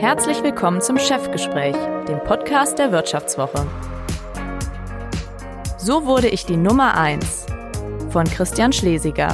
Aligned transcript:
Herzlich 0.00 0.42
willkommen 0.42 0.80
zum 0.80 0.96
Chefgespräch, 0.96 1.76
dem 2.08 2.20
Podcast 2.20 2.78
der 2.78 2.90
Wirtschaftswoche. 2.90 3.66
So 5.76 6.06
wurde 6.06 6.28
ich 6.28 6.46
die 6.46 6.56
Nummer 6.56 6.96
1 6.96 7.44
von 8.08 8.24
Christian 8.24 8.72
Schlesiger. 8.72 9.28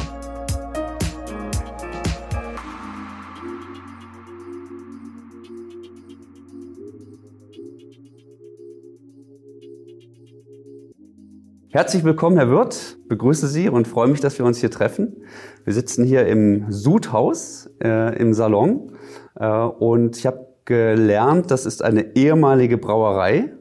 Herzlich 11.69 12.03
willkommen, 12.03 12.39
Herr 12.39 12.51
Wirth. 12.51 12.99
Begrüße 13.07 13.47
Sie 13.47 13.69
und 13.69 13.87
freue 13.87 14.09
mich, 14.09 14.19
dass 14.19 14.37
wir 14.41 14.45
uns 14.45 14.59
hier 14.59 14.73
treffen. 14.73 15.25
Wir 15.65 15.75
sitzen 15.75 16.05
hier 16.05 16.27
im 16.27 16.73
Sudhaus 16.73 17.71
äh, 17.81 18.19
im 18.19 18.35
Salon 18.35 18.97
äh, 19.37 19.47
und 19.47 20.17
ich 20.17 20.27
habe 20.27 20.56
gelernt, 20.67 21.51
das 21.51 21.65
ist 21.65 21.83
eine 21.83 22.17
ehemalige 22.17 22.77
Brauerei 22.77 23.53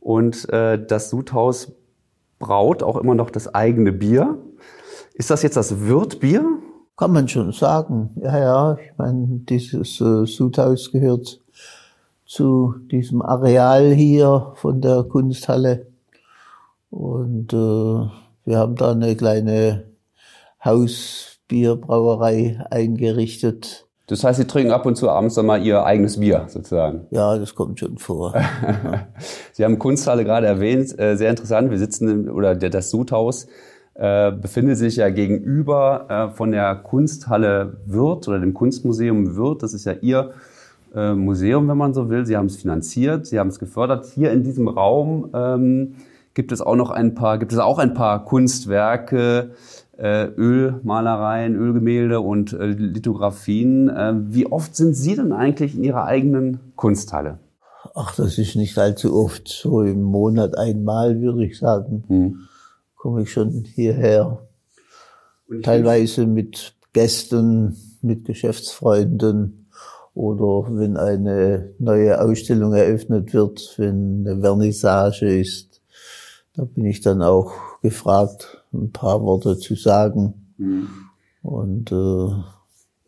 und 0.00 0.48
äh, 0.50 0.84
das 0.84 1.10
Sudhaus 1.10 1.72
braut 2.38 2.82
auch 2.82 2.96
immer 2.96 3.14
noch 3.14 3.30
das 3.30 3.54
eigene 3.54 3.92
Bier. 3.92 4.38
Ist 5.14 5.30
das 5.30 5.42
jetzt 5.42 5.56
das 5.56 5.86
Wirtbier? 5.86 6.44
Kann 6.96 7.12
man 7.12 7.28
schon 7.28 7.52
sagen. 7.52 8.10
Ja, 8.20 8.38
ja, 8.38 8.76
ich 8.76 8.96
meine, 8.96 9.40
dieses 9.48 10.00
äh, 10.00 10.26
Sudhaus 10.26 10.90
gehört 10.90 11.40
zu 12.26 12.74
diesem 12.90 13.22
Areal 13.22 13.92
hier 13.92 14.52
von 14.56 14.80
der 14.80 15.04
Kunsthalle. 15.04 15.86
Und 16.90 17.52
äh, 17.52 17.56
wir 17.56 18.58
haben 18.58 18.76
da 18.76 18.92
eine 18.92 19.16
kleine 19.16 19.84
Hausbierbrauerei 20.64 22.64
eingerichtet. 22.70 23.86
Das 24.06 24.24
heißt, 24.24 24.38
Sie 24.38 24.46
trinken 24.46 24.72
ab 24.72 24.84
und 24.84 24.96
zu 24.96 25.08
abends 25.08 25.36
dann 25.36 25.46
mal 25.46 25.62
Ihr 25.62 25.84
eigenes 25.84 26.18
Bier 26.18 26.46
sozusagen. 26.48 27.06
Ja, 27.10 27.38
das 27.38 27.54
kommt 27.54 27.78
schon 27.78 27.98
vor. 27.98 28.34
Sie 29.52 29.64
haben 29.64 29.78
Kunsthalle 29.78 30.24
gerade 30.24 30.46
erwähnt, 30.46 30.98
äh, 30.98 31.16
sehr 31.16 31.30
interessant. 31.30 31.70
Wir 31.70 31.78
sitzen 31.78 32.08
im, 32.08 32.34
oder 32.34 32.54
das 32.56 32.90
Sudhaus 32.90 33.46
äh, 33.94 34.32
befindet 34.32 34.78
sich 34.78 34.96
ja 34.96 35.10
gegenüber 35.10 36.06
äh, 36.08 36.34
von 36.34 36.50
der 36.50 36.74
Kunsthalle 36.76 37.76
Wirth 37.86 38.26
oder 38.26 38.40
dem 38.40 38.54
Kunstmuseum 38.54 39.36
Wirth. 39.36 39.62
Das 39.62 39.74
ist 39.74 39.84
ja 39.84 39.92
Ihr 40.00 40.32
äh, 40.94 41.12
Museum, 41.12 41.68
wenn 41.68 41.76
man 41.76 41.94
so 41.94 42.08
will. 42.10 42.26
Sie 42.26 42.36
haben 42.36 42.46
es 42.46 42.56
finanziert, 42.56 43.26
Sie 43.26 43.38
haben 43.38 43.48
es 43.48 43.58
gefördert. 43.58 44.06
Hier 44.06 44.32
in 44.32 44.42
diesem 44.42 44.66
Raum 44.68 45.30
ähm, 45.34 45.94
gibt 46.34 46.52
es 46.52 46.60
auch 46.60 46.76
noch 46.76 46.90
ein 46.90 47.14
paar, 47.14 47.38
gibt 47.38 47.52
es 47.52 47.58
auch 47.58 47.78
ein 47.78 47.94
paar 47.94 48.24
Kunstwerke, 48.24 49.50
Ölmalereien, 49.98 51.54
Ölgemälde 51.54 52.20
und 52.20 52.52
äh, 52.52 52.66
Lithografien. 52.66 53.88
Äh, 53.88 54.14
wie 54.28 54.46
oft 54.46 54.74
sind 54.74 54.94
Sie 54.94 55.14
denn 55.16 55.32
eigentlich 55.32 55.76
in 55.76 55.84
Ihrer 55.84 56.04
eigenen 56.06 56.60
Kunsthalle? 56.76 57.38
Ach, 57.94 58.14
das 58.14 58.38
ist 58.38 58.56
nicht 58.56 58.78
allzu 58.78 59.14
oft. 59.14 59.48
So 59.48 59.82
im 59.82 60.02
Monat 60.02 60.56
einmal, 60.56 61.20
würde 61.20 61.44
ich 61.44 61.58
sagen, 61.58 62.04
hm. 62.08 62.40
komme 62.96 63.22
ich 63.22 63.32
schon 63.32 63.64
hierher. 63.74 64.38
Teilweise 65.62 66.26
mit 66.26 66.74
Gästen, 66.94 67.76
mit 68.00 68.24
Geschäftsfreunden 68.24 69.66
oder 70.14 70.66
wenn 70.70 70.96
eine 70.96 71.74
neue 71.78 72.20
Ausstellung 72.20 72.74
eröffnet 72.74 73.32
wird, 73.34 73.74
wenn 73.76 74.26
eine 74.26 74.40
Vernissage 74.40 75.26
ist. 75.26 75.80
Da 76.54 76.64
bin 76.64 76.84
ich 76.84 77.00
dann 77.00 77.22
auch 77.22 77.52
gefragt, 77.82 78.61
ein 78.72 78.92
paar 78.92 79.22
Worte 79.22 79.58
zu 79.58 79.74
sagen. 79.74 80.54
Mhm. 80.58 80.88
Und 81.42 81.92
äh, 81.92 82.28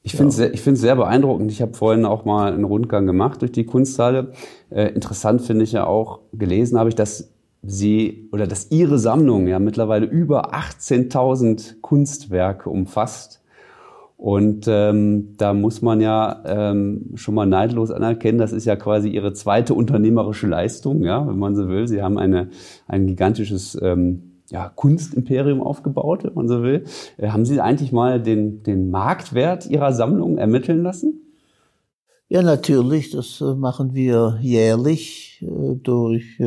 ich 0.03 0.17
finde 0.17 0.29
es 0.29 0.39
ja. 0.39 0.55
sehr, 0.55 0.77
sehr 0.77 0.97
beeindruckend. 0.97 1.51
Ich 1.51 1.63
habe 1.63 1.73
vorhin 1.73 2.05
auch 2.05 2.25
mal 2.25 2.53
einen 2.53 2.65
Rundgang 2.65 3.07
gemacht 3.07 3.41
durch 3.41 3.53
die 3.53 3.65
Kunsthalle. 3.65 4.33
Äh, 4.71 4.89
interessant 4.89 5.43
finde 5.43 5.65
ich 5.65 5.73
ja 5.73 5.87
auch, 5.87 6.21
gelesen 6.33 6.79
habe 6.79 6.91
ich, 6.91 6.95
dass 6.95 7.33
sie 7.63 8.29
oder 8.31 8.47
dass 8.47 8.71
ihre 8.71 8.99
Sammlung 8.99 9.47
ja 9.47 9.59
mittlerweile 9.59 10.05
über 10.05 10.55
18.000 10.55 11.81
Kunstwerke 11.81 12.69
umfasst. 12.69 13.41
Und 14.17 14.67
ähm, 14.69 15.37
da 15.39 15.55
muss 15.55 15.83
man 15.83 16.01
ja 16.01 16.43
ähm, 16.47 17.11
schon 17.15 17.35
mal 17.35 17.47
neidlos 17.47 17.91
anerkennen, 17.91 18.39
das 18.39 18.53
ist 18.53 18.65
ja 18.65 18.77
quasi 18.77 19.09
ihre 19.09 19.33
zweite 19.33 19.75
unternehmerische 19.75 20.47
Leistung, 20.47 21.03
ja, 21.03 21.27
wenn 21.27 21.39
man 21.39 21.57
so 21.57 21.69
will. 21.69 21.89
Sie 21.89 22.03
haben 22.03 22.19
eine, 22.19 22.51
ein 22.87 23.07
gigantisches 23.07 23.79
ähm, 23.83 24.34
ja, 24.51 24.69
Kunstimperium 24.69 25.63
aufgebaut, 25.63 26.25
wenn 26.25 26.35
man 26.35 26.49
so 26.49 26.63
will. 26.63 26.85
Äh, 27.17 27.29
haben 27.29 27.45
Sie 27.45 27.61
eigentlich 27.61 27.93
mal 27.93 28.21
den, 28.21 28.63
den 28.63 28.91
Marktwert 28.91 29.67
Ihrer 29.67 29.93
Sammlung 29.93 30.39
ermitteln 30.39 30.83
lassen? 30.83 31.21
Ja, 32.29 32.43
natürlich. 32.43 33.11
Das 33.11 33.41
äh, 33.41 33.55
machen 33.55 33.95
wir 33.95 34.39
jährlich 34.41 35.43
äh, 35.43 35.77
durch 35.77 36.39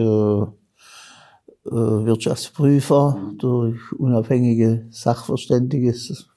Wirtschaftsprüfer, 1.69 3.33
durch 3.37 3.91
unabhängige 3.91 4.85
Sachverständige, 4.89 5.93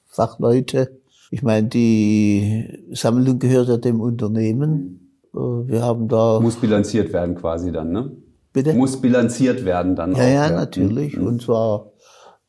Fachleute. 0.06 0.98
Ich 1.30 1.44
meine, 1.44 1.68
die 1.68 2.66
Sammlung 2.90 3.38
gehört 3.38 3.68
ja 3.68 3.76
dem 3.76 4.00
Unternehmen. 4.00 5.20
Wir 5.32 5.84
haben 5.84 6.08
da. 6.08 6.40
Muss 6.40 6.56
bilanziert 6.56 7.12
werden 7.12 7.36
quasi 7.36 7.70
dann, 7.70 7.92
ne? 7.92 8.10
Bitte? 8.52 8.74
Muss 8.74 9.00
bilanziert 9.00 9.64
werden 9.64 9.94
dann 9.94 10.12
ja, 10.12 10.16
auch. 10.16 10.26
Ja, 10.26 10.48
ja, 10.48 10.50
natürlich. 10.50 11.16
Mhm. 11.16 11.26
Und 11.26 11.42
zwar 11.42 11.92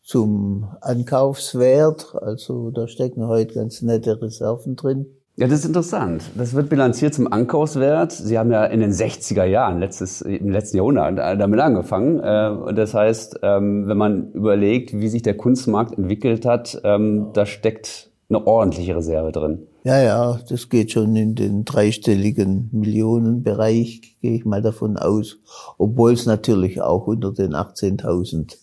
zum 0.03 0.67
Ankaufswert. 0.81 2.15
Also 2.19 2.71
da 2.71 2.87
stecken 2.87 3.27
heute 3.27 3.53
ganz 3.53 3.81
nette 3.81 4.21
Reserven 4.21 4.75
drin. 4.75 5.05
Ja, 5.37 5.47
das 5.47 5.59
ist 5.59 5.65
interessant. 5.65 6.23
Das 6.35 6.53
wird 6.53 6.69
bilanziert 6.69 7.13
zum 7.13 7.31
Ankaufswert. 7.31 8.11
Sie 8.11 8.37
haben 8.37 8.51
ja 8.51 8.65
in 8.65 8.81
den 8.81 8.91
60er 8.91 9.45
Jahren, 9.45 9.79
letztes, 9.79 10.21
im 10.21 10.49
letzten 10.49 10.77
Jahrhundert, 10.77 11.17
damit 11.17 11.59
angefangen. 11.59 12.19
Äh, 12.19 12.73
das 12.73 12.93
heißt, 12.93 13.39
ähm, 13.41 13.87
wenn 13.87 13.97
man 13.97 14.31
überlegt, 14.33 14.93
wie 14.93 15.07
sich 15.07 15.21
der 15.21 15.37
Kunstmarkt 15.37 15.97
entwickelt 15.97 16.45
hat, 16.45 16.81
ähm, 16.83 17.29
da 17.33 17.45
steckt 17.45 18.09
eine 18.29 18.45
ordentliche 18.45 18.95
Reserve 18.95 19.31
drin. 19.31 19.67
Ja, 19.83 19.99
ja, 19.99 20.39
das 20.47 20.69
geht 20.69 20.91
schon 20.91 21.15
in 21.15 21.33
den 21.33 21.65
dreistelligen 21.65 22.69
Millionenbereich, 22.71 24.17
gehe 24.21 24.35
ich 24.35 24.45
mal 24.45 24.61
davon 24.61 24.95
aus. 24.95 25.39
Obwohl 25.79 26.13
es 26.13 26.27
natürlich 26.27 26.81
auch 26.81 27.07
unter 27.07 27.31
den 27.31 27.53
18.000 27.53 28.57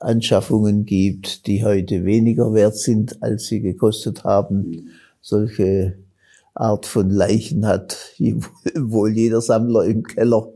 Anschaffungen 0.00 0.86
gibt, 0.86 1.46
die 1.46 1.62
heute 1.62 2.06
weniger 2.06 2.54
wert 2.54 2.76
sind, 2.76 3.22
als 3.22 3.46
sie 3.48 3.60
gekostet 3.60 4.24
haben. 4.24 4.88
Solche 5.20 5.98
Art 6.54 6.86
von 6.86 7.10
Leichen 7.10 7.66
hat 7.66 8.14
wohl 8.74 9.10
jeder 9.10 9.42
Sammler 9.42 9.84
im 9.84 10.04
Keller. 10.04 10.48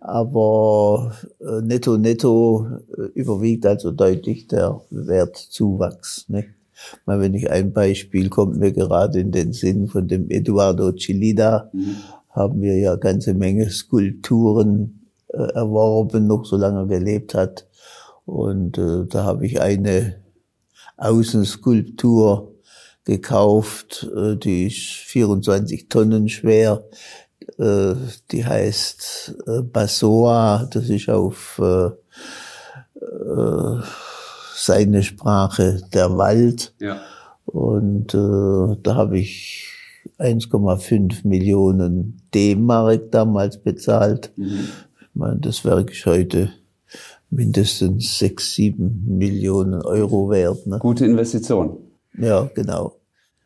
Aber 0.00 1.12
äh, 1.40 1.60
netto, 1.60 1.98
netto 1.98 2.66
äh, 2.96 3.02
überwiegt 3.12 3.66
also 3.66 3.90
deutlich 3.90 4.48
der 4.48 4.80
Wertzuwachs. 4.88 6.30
Ne? 6.30 6.46
Mal, 7.06 7.20
wenn 7.20 7.34
ich 7.34 7.50
ein 7.50 7.72
Beispiel 7.72 8.28
kommt 8.28 8.58
mir 8.58 8.72
gerade 8.72 9.20
in 9.20 9.32
den 9.32 9.52
Sinn 9.52 9.88
von 9.88 10.08
dem 10.08 10.30
Eduardo 10.30 10.92
Chilida, 10.92 11.70
mhm. 11.72 11.96
haben 12.30 12.60
wir 12.60 12.78
ja 12.78 12.96
ganze 12.96 13.34
Menge 13.34 13.70
Skulpturen 13.70 15.08
äh, 15.28 15.52
erworben, 15.54 16.26
noch 16.26 16.44
solange 16.44 16.80
er 16.80 16.98
gelebt 16.98 17.34
hat. 17.34 17.66
Und 18.24 18.78
äh, 18.78 19.06
da 19.06 19.24
habe 19.24 19.46
ich 19.46 19.60
eine 19.60 20.16
Außenskulptur 20.96 22.54
gekauft, 23.04 24.08
äh, 24.16 24.36
die 24.36 24.66
ist 24.66 24.78
24 24.78 25.88
Tonnen 25.88 26.28
schwer. 26.28 26.84
Äh, 27.58 27.94
die 28.30 28.44
heißt 28.44 29.34
äh, 29.46 29.62
Basoa, 29.62 30.66
das 30.70 30.88
ist 30.88 31.10
auf 31.10 31.60
äh, 31.62 31.90
äh, 33.00 33.82
seine 34.54 35.02
Sprache 35.02 35.82
der 35.92 36.16
Wald. 36.16 36.74
Ja. 36.80 37.00
Und 37.46 38.14
äh, 38.14 38.76
da 38.82 38.94
habe 38.94 39.18
ich 39.18 39.68
1,5 40.18 41.26
Millionen 41.26 42.22
D-Mark 42.32 43.10
damals 43.10 43.58
bezahlt. 43.58 44.32
Mhm. 44.36 44.68
Ich 45.00 45.14
meine, 45.14 45.40
das 45.40 45.64
Werk 45.64 45.90
ist 45.90 46.06
heute 46.06 46.52
mindestens 47.30 48.18
6, 48.18 48.54
7 48.54 49.04
Millionen 49.06 49.82
Euro 49.82 50.30
wert. 50.30 50.66
Ne? 50.66 50.78
Gute 50.78 51.04
Investition. 51.04 51.78
Ja, 52.16 52.48
genau. 52.54 52.96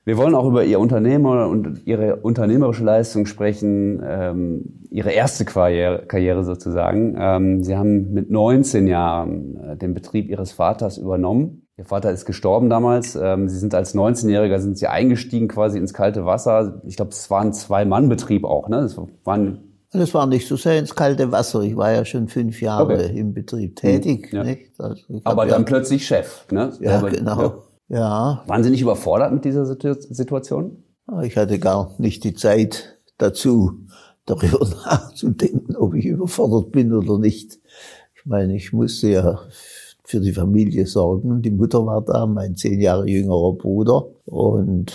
Wir 0.08 0.16
wollen 0.16 0.34
auch 0.34 0.46
über 0.46 0.64
Ihr 0.64 0.80
Unternehmer 0.80 1.48
und 1.48 1.86
Ihre 1.86 2.16
unternehmerische 2.16 2.82
Leistung 2.82 3.26
sprechen, 3.26 4.02
ähm, 4.02 4.86
Ihre 4.88 5.10
erste 5.10 5.44
Karriere, 5.44 6.06
Karriere 6.06 6.44
sozusagen. 6.44 7.14
Ähm, 7.18 7.62
Sie 7.62 7.76
haben 7.76 8.14
mit 8.14 8.30
19 8.30 8.86
Jahren 8.86 9.58
äh, 9.58 9.76
den 9.76 9.92
Betrieb 9.92 10.30
Ihres 10.30 10.52
Vaters 10.52 10.96
übernommen. 10.96 11.66
Ihr 11.76 11.84
Vater 11.84 12.10
ist 12.10 12.24
gestorben 12.24 12.70
damals. 12.70 13.16
Ähm, 13.16 13.50
Sie 13.50 13.58
sind 13.58 13.74
als 13.74 13.94
19-Jähriger 13.94 14.60
sind 14.60 14.78
Sie 14.78 14.86
eingestiegen 14.86 15.46
quasi 15.46 15.76
ins 15.76 15.92
kalte 15.92 16.24
Wasser. 16.24 16.80
Ich 16.86 16.96
glaube, 16.96 17.10
es 17.10 17.28
war 17.28 17.42
ein 17.42 17.52
Zwei-Mann-Betrieb 17.52 18.44
auch. 18.44 18.70
Ne? 18.70 18.80
Das 18.80 18.96
waren 19.24 19.58
das 19.90 20.14
war 20.14 20.26
nicht 20.26 20.48
so 20.48 20.56
sehr 20.56 20.78
ins 20.78 20.94
kalte 20.94 21.32
Wasser. 21.32 21.60
Ich 21.62 21.76
war 21.76 21.92
ja 21.92 22.06
schon 22.06 22.28
fünf 22.28 22.62
Jahre 22.62 22.94
okay. 22.94 23.18
im 23.18 23.34
Betrieb 23.34 23.76
tätig. 23.76 24.32
Hm, 24.32 24.46
ja. 24.46 24.54
Also 24.78 25.02
Aber 25.24 25.44
dann 25.44 25.62
ja, 25.62 25.66
plötzlich 25.66 26.06
Chef. 26.06 26.46
Ne? 26.50 26.72
Ja, 26.80 27.00
genau. 27.02 27.64
Ja. 27.88 28.42
Waren 28.46 28.62
Sie 28.62 28.70
nicht 28.70 28.82
überfordert 28.82 29.32
mit 29.32 29.44
dieser 29.44 29.64
Situation? 29.66 30.82
Ich 31.22 31.36
hatte 31.36 31.58
gar 31.58 31.94
nicht 31.98 32.24
die 32.24 32.34
Zeit 32.34 32.98
dazu. 33.16 33.86
darüber 34.26 34.60
nachzudenken, 34.84 35.74
ob 35.76 35.94
ich 35.94 36.04
überfordert 36.04 36.70
bin 36.72 36.92
oder 36.92 37.18
nicht. 37.18 37.58
Ich 38.14 38.26
meine, 38.26 38.56
ich 38.56 38.72
musste 38.72 39.08
ja 39.08 39.40
für 40.04 40.20
die 40.20 40.32
Familie 40.32 40.86
sorgen. 40.86 41.42
Die 41.42 41.50
Mutter 41.50 41.84
war 41.84 42.02
da, 42.02 42.26
mein 42.26 42.56
zehn 42.56 42.80
Jahre 42.80 43.08
jüngerer 43.08 43.54
Bruder. 43.54 44.06
Und 44.26 44.92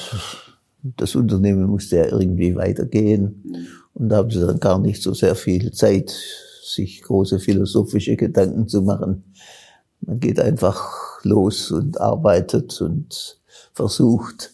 das 0.84 1.16
Unternehmen 1.16 1.66
musste 1.68 1.98
ja 1.98 2.06
irgendwie 2.06 2.56
weitergehen. 2.56 3.68
Und 3.94 4.10
da 4.10 4.18
haben 4.18 4.32
sie 4.32 4.46
dann 4.46 4.60
gar 4.60 4.80
nicht 4.80 5.02
so 5.02 5.14
sehr 5.14 5.36
viel 5.36 5.72
Zeit, 5.72 6.16
sich 6.64 7.02
große 7.02 7.40
philosophische 7.40 8.16
Gedanken 8.16 8.68
zu 8.68 8.82
machen. 8.82 9.24
Man 10.02 10.20
geht 10.20 10.40
einfach 10.40 11.13
los 11.26 11.72
und 11.72 12.00
arbeitet 12.00 12.82
und 12.82 13.40
versucht, 13.74 14.54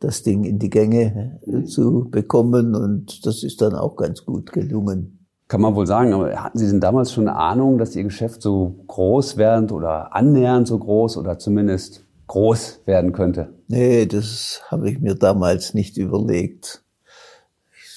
das 0.00 0.22
Ding 0.22 0.44
in 0.44 0.58
die 0.58 0.70
Gänge 0.70 1.40
zu 1.66 2.08
bekommen. 2.10 2.74
Und 2.74 3.26
das 3.26 3.42
ist 3.42 3.60
dann 3.60 3.74
auch 3.74 3.96
ganz 3.96 4.24
gut 4.24 4.52
gelungen. 4.52 5.26
Kann 5.48 5.60
man 5.60 5.74
wohl 5.74 5.86
sagen, 5.86 6.12
aber 6.12 6.42
hatten 6.42 6.58
Sie 6.58 6.66
denn 6.66 6.80
damals 6.80 7.12
schon 7.12 7.28
eine 7.28 7.36
Ahnung, 7.36 7.78
dass 7.78 7.94
Ihr 7.94 8.04
Geschäft 8.04 8.42
so 8.42 8.76
groß 8.86 9.36
werden 9.36 9.70
oder 9.70 10.14
annähernd 10.14 10.66
so 10.66 10.78
groß 10.78 11.18
oder 11.18 11.38
zumindest 11.38 12.04
groß 12.28 12.80
werden 12.86 13.12
könnte? 13.12 13.52
Nee, 13.68 14.06
das 14.06 14.62
habe 14.68 14.90
ich 14.90 15.00
mir 15.00 15.14
damals 15.14 15.74
nicht 15.74 15.96
überlegt. 15.96 16.82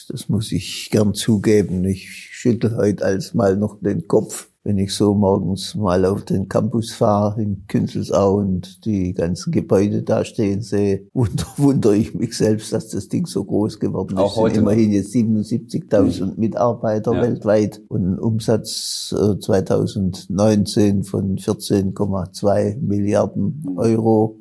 Das 0.10 0.30
muss 0.30 0.52
ich 0.52 0.90
gern 0.92 1.14
zugeben. 1.14 1.84
Ich 1.86 2.10
schüttel 2.10 2.78
heute 2.78 3.04
als 3.04 3.34
mal 3.34 3.58
noch 3.58 3.80
den 3.82 4.08
Kopf 4.08 4.50
wenn 4.68 4.78
ich 4.80 4.94
so 4.94 5.14
morgens 5.14 5.76
mal 5.76 6.04
auf 6.04 6.26
den 6.26 6.50
Campus 6.50 6.92
fahre 6.92 7.42
in 7.42 7.64
Künzelsau 7.70 8.36
und 8.36 8.84
die 8.84 9.14
ganzen 9.14 9.54
Gebäude 9.54 10.04
da 10.04 10.26
stehen 10.26 10.62
sehe, 10.62 11.08
wunder, 11.14 11.46
wundere 11.56 11.96
ich 11.96 12.14
mich 12.14 12.36
selbst, 12.36 12.74
dass 12.74 12.90
das 12.90 13.08
Ding 13.08 13.28
so 13.28 13.46
groß 13.46 13.80
geworden 13.80 14.18
Auch 14.18 14.34
ist. 14.34 14.36
heute 14.36 14.60
immerhin 14.60 14.92
jetzt 14.92 15.16
77.000 15.16 16.26
mhm. 16.26 16.34
Mitarbeiter 16.36 17.14
ja. 17.14 17.22
weltweit 17.22 17.82
und 17.88 18.16
ein 18.16 18.20
Umsatz 18.20 19.16
äh, 19.18 19.40
2019 19.40 21.06
von 21.06 21.38
14,2 21.38 22.82
Milliarden 22.82 23.64
mhm. 23.64 23.78
Euro. 23.78 24.36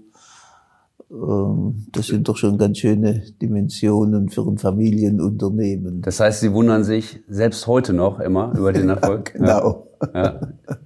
Ähm, 1.11 1.87
das 1.93 2.09
sind 2.09 2.29
doch 2.29 2.37
schon 2.37 2.59
ganz 2.59 2.79
schöne 2.79 3.23
Dimensionen 3.41 4.29
für 4.29 4.43
ein 4.43 4.59
Familienunternehmen. 4.59 6.03
Das 6.03 6.21
heißt, 6.21 6.41
Sie 6.41 6.53
wundern 6.53 6.85
sich 6.85 7.21
selbst 7.29 7.67
heute 7.67 7.93
noch 7.93 8.21
immer 8.21 8.53
über 8.57 8.73
den 8.73 8.89
Erfolg. 8.89 9.33
genau. 9.35 9.89
Ja. 10.15 10.23
Ja. 10.23 10.41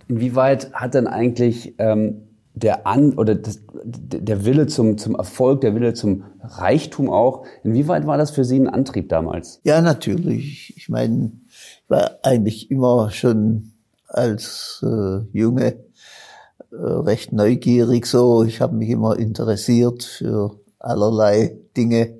Inwieweit 0.08 0.72
hat 0.72 0.94
denn 0.94 1.06
eigentlich 1.06 1.74
ähm, 1.78 2.22
der 2.54 2.86
An 2.86 3.14
oder 3.14 3.34
das, 3.34 3.60
der 3.84 4.44
Wille 4.44 4.66
zum, 4.66 4.98
zum 4.98 5.14
Erfolg, 5.14 5.62
der 5.62 5.74
Wille 5.74 5.94
zum 5.94 6.24
Reichtum 6.42 7.10
auch, 7.10 7.44
inwieweit 7.64 8.06
war 8.06 8.18
das 8.18 8.30
für 8.30 8.44
Sie 8.44 8.58
ein 8.58 8.68
Antrieb 8.68 9.08
damals? 9.08 9.60
Ja, 9.64 9.80
natürlich. 9.80 10.74
Ich 10.76 10.88
meine, 10.88 11.32
ich 11.48 11.84
war 11.88 12.18
eigentlich 12.22 12.70
immer 12.70 13.10
schon 13.10 13.72
als 14.06 14.84
äh, 14.84 15.20
Junge 15.32 15.76
recht 16.72 17.32
neugierig 17.32 18.06
so. 18.06 18.44
Ich 18.44 18.60
habe 18.60 18.76
mich 18.76 18.90
immer 18.90 19.18
interessiert 19.18 20.04
für 20.04 20.58
allerlei 20.78 21.58
Dinge, 21.76 22.18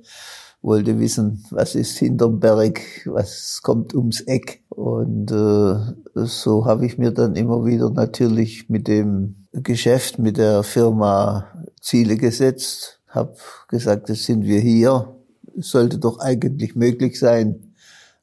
wollte 0.63 0.99
wissen, 0.99 1.45
was 1.51 1.75
ist 1.75 1.99
hinterm 1.99 2.41
Berg, 2.41 2.81
was 3.07 3.61
kommt 3.63 3.95
ums 3.95 4.21
Eck. 4.21 4.63
Und 4.69 5.31
äh, 5.31 6.25
so 6.27 6.67
habe 6.67 6.87
ich 6.87 6.99
mir 6.99 7.13
dann 7.13 7.37
immer 7.37 7.65
wieder 7.65 7.91
natürlich 7.91 8.69
mit 8.69 8.87
dem 8.87 9.47
Geschäft, 9.53 10.19
mit 10.19 10.37
der 10.37 10.63
Firma 10.63 11.47
Ziele 11.81 12.17
gesetzt, 12.17 13.01
habe 13.09 13.35
gesagt, 13.69 14.09
jetzt 14.09 14.25
sind 14.25 14.45
wir 14.45 14.61
hier, 14.61 15.17
sollte 15.57 15.99
doch 15.99 16.19
eigentlich 16.21 16.77
möglich 16.77 17.19
sein, 17.19 17.75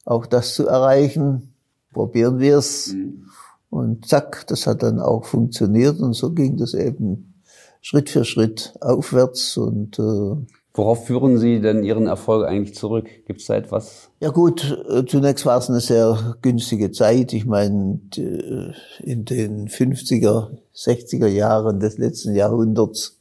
auch 0.04 0.26
das 0.26 0.54
zu 0.54 0.66
erreichen. 0.66 1.54
Probieren 1.92 2.38
wir 2.38 2.58
es. 2.58 2.94
Mhm. 2.94 3.24
Und 3.70 4.06
zack, 4.06 4.46
das 4.46 4.66
hat 4.66 4.82
dann 4.82 4.98
auch 4.98 5.24
funktioniert 5.24 6.00
und 6.00 6.14
so 6.14 6.32
ging 6.32 6.56
das 6.56 6.74
eben 6.74 7.42
Schritt 7.80 8.10
für 8.10 8.24
Schritt 8.24 8.74
aufwärts 8.80 9.56
und 9.56 9.98
äh, 9.98 10.36
Worauf 10.78 11.06
führen 11.06 11.38
Sie 11.38 11.60
denn 11.60 11.82
Ihren 11.82 12.06
Erfolg 12.06 12.46
eigentlich 12.46 12.76
zurück? 12.76 13.08
Gibt 13.26 13.40
es 13.40 13.46
da 13.46 13.56
etwas? 13.56 14.10
Ja 14.20 14.30
gut, 14.30 14.80
äh, 14.88 15.04
zunächst 15.04 15.44
war 15.44 15.58
es 15.58 15.68
eine 15.68 15.80
sehr 15.80 16.36
günstige 16.40 16.92
Zeit. 16.92 17.32
Ich 17.32 17.46
meine, 17.46 17.98
in 18.14 19.24
den 19.24 19.68
50er, 19.68 20.50
60er 20.76 21.26
Jahren 21.26 21.80
des 21.80 21.98
letzten 21.98 22.32
Jahrhunderts 22.36 23.18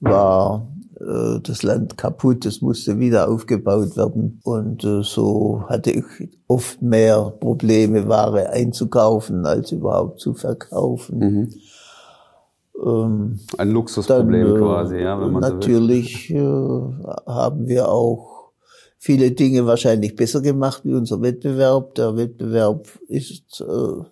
war 0.00 0.68
äh, 1.00 1.40
das 1.42 1.62
Land 1.62 1.96
kaputt, 1.96 2.44
es 2.46 2.60
musste 2.60 2.98
wieder 2.98 3.28
aufgebaut 3.28 3.96
werden. 3.96 4.40
Und 4.44 4.84
äh, 4.84 5.02
so 5.02 5.64
hatte 5.68 5.90
ich 5.90 6.04
oft 6.46 6.82
mehr 6.82 7.32
Probleme, 7.40 8.08
Ware 8.08 8.50
einzukaufen, 8.50 9.46
als 9.46 9.72
überhaupt 9.72 10.20
zu 10.20 10.34
verkaufen. 10.34 11.18
Mhm. 11.18 11.54
Ähm, 12.84 13.40
Ein 13.58 13.70
Luxusproblem 13.70 14.46
dann, 14.46 14.56
äh, 14.56 14.58
quasi, 14.58 14.96
ja, 14.98 15.20
wenn 15.20 15.32
man 15.32 15.42
Natürlich 15.42 16.28
so 16.36 16.94
haben 17.26 17.66
wir 17.66 17.88
auch 17.88 18.52
viele 18.98 19.30
Dinge 19.32 19.66
wahrscheinlich 19.66 20.14
besser 20.14 20.42
gemacht 20.42 20.82
wie 20.84 20.94
unser 20.94 21.20
Wettbewerb. 21.22 21.94
Der 21.94 22.16
Wettbewerb 22.16 22.86
ist 23.08 23.60
äh, 23.60 24.04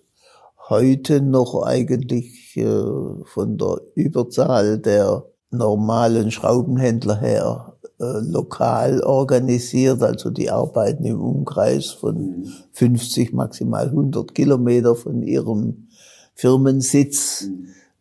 heute 0.69 1.21
noch 1.21 1.63
eigentlich 1.63 2.57
äh, 2.57 3.23
von 3.25 3.57
der 3.57 3.81
Überzahl 3.95 4.79
der 4.79 5.23
normalen 5.51 6.31
Schraubenhändler 6.31 7.19
her 7.19 7.73
äh, 7.99 8.19
lokal 8.21 9.01
organisiert, 9.01 10.01
also 10.03 10.29
die 10.29 10.49
arbeiten 10.49 11.05
im 11.05 11.19
Umkreis 11.19 11.87
von 11.87 12.45
50, 12.73 13.33
maximal 13.33 13.87
100 13.87 14.33
Kilometer 14.33 14.95
von 14.95 15.23
ihrem 15.23 15.87
Firmensitz, 16.35 17.47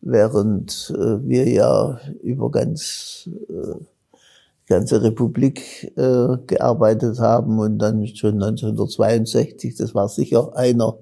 während 0.00 0.94
äh, 0.96 1.26
wir 1.26 1.48
ja 1.48 1.98
über 2.22 2.50
ganz 2.50 3.28
äh, 3.48 3.74
ganze 4.68 5.02
Republik 5.02 5.92
äh, 5.96 6.36
gearbeitet 6.46 7.18
haben 7.18 7.58
und 7.58 7.78
dann 7.78 8.06
schon 8.06 8.34
1962, 8.34 9.74
das 9.76 9.94
war 9.94 10.08
sicher 10.08 10.54
einer 10.54 10.98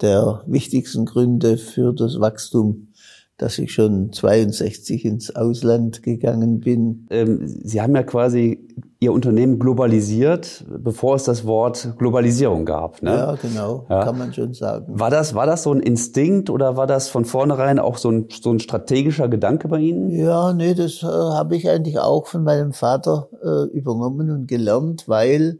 der 0.00 0.42
wichtigsten 0.46 1.04
Gründe 1.06 1.56
für 1.56 1.94
das 1.94 2.18
Wachstum 2.18 2.88
dass 3.36 3.58
ich 3.58 3.72
schon 3.72 4.12
62 4.12 5.04
ins 5.04 5.34
Ausland 5.34 6.02
gegangen 6.02 6.60
bin. 6.60 7.06
Ähm, 7.10 7.46
Sie 7.46 7.80
haben 7.80 7.94
ja 7.96 8.04
quasi 8.04 8.68
Ihr 9.00 9.12
Unternehmen 9.12 9.58
globalisiert, 9.58 10.64
bevor 10.78 11.16
es 11.16 11.24
das 11.24 11.44
Wort 11.44 11.94
Globalisierung 11.98 12.64
gab. 12.64 13.02
Ne? 13.02 13.10
Ja, 13.10 13.34
genau, 13.34 13.86
ja. 13.90 14.04
kann 14.04 14.16
man 14.16 14.32
schon 14.32 14.54
sagen. 14.54 14.98
War 14.98 15.10
das, 15.10 15.34
war 15.34 15.46
das 15.46 15.64
so 15.64 15.72
ein 15.72 15.80
Instinkt 15.80 16.48
oder 16.48 16.76
war 16.76 16.86
das 16.86 17.08
von 17.08 17.24
vornherein 17.24 17.78
auch 17.78 17.98
so 17.98 18.10
ein, 18.10 18.28
so 18.30 18.50
ein 18.50 18.60
strategischer 18.60 19.28
Gedanke 19.28 19.68
bei 19.68 19.80
Ihnen? 19.80 20.08
Ja, 20.10 20.54
nee, 20.54 20.74
das 20.74 21.02
äh, 21.02 21.06
habe 21.06 21.56
ich 21.56 21.68
eigentlich 21.68 21.98
auch 21.98 22.28
von 22.28 22.44
meinem 22.44 22.72
Vater 22.72 23.28
äh, 23.42 23.76
übernommen 23.76 24.30
und 24.30 24.46
gelernt, 24.46 25.08
weil 25.08 25.58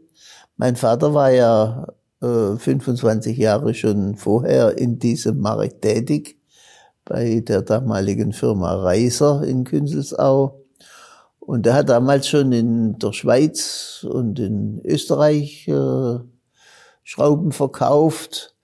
mein 0.57 0.75
Vater 0.75 1.13
war 1.13 1.31
ja 1.31 1.87
äh, 2.21 2.57
25 2.57 3.37
Jahre 3.37 3.73
schon 3.73 4.15
vorher 4.15 4.77
in 4.77 4.97
diesem 4.97 5.39
Markt 5.39 5.81
tätig 5.81 6.34
bei 7.05 7.39
der 7.39 7.61
damaligen 7.61 8.33
Firma 8.33 8.73
Reiser 8.73 9.43
in 9.43 9.63
Künzelsau. 9.63 10.59
Und 11.39 11.67
er 11.67 11.75
hat 11.75 11.89
damals 11.89 12.27
schon 12.27 12.51
in 12.51 12.97
der 12.97 13.13
Schweiz 13.13 14.05
und 14.09 14.39
in 14.39 14.81
Österreich 14.83 15.67
äh, 15.67 16.17
Schrauben 17.03 17.51
verkauft. 17.51 18.55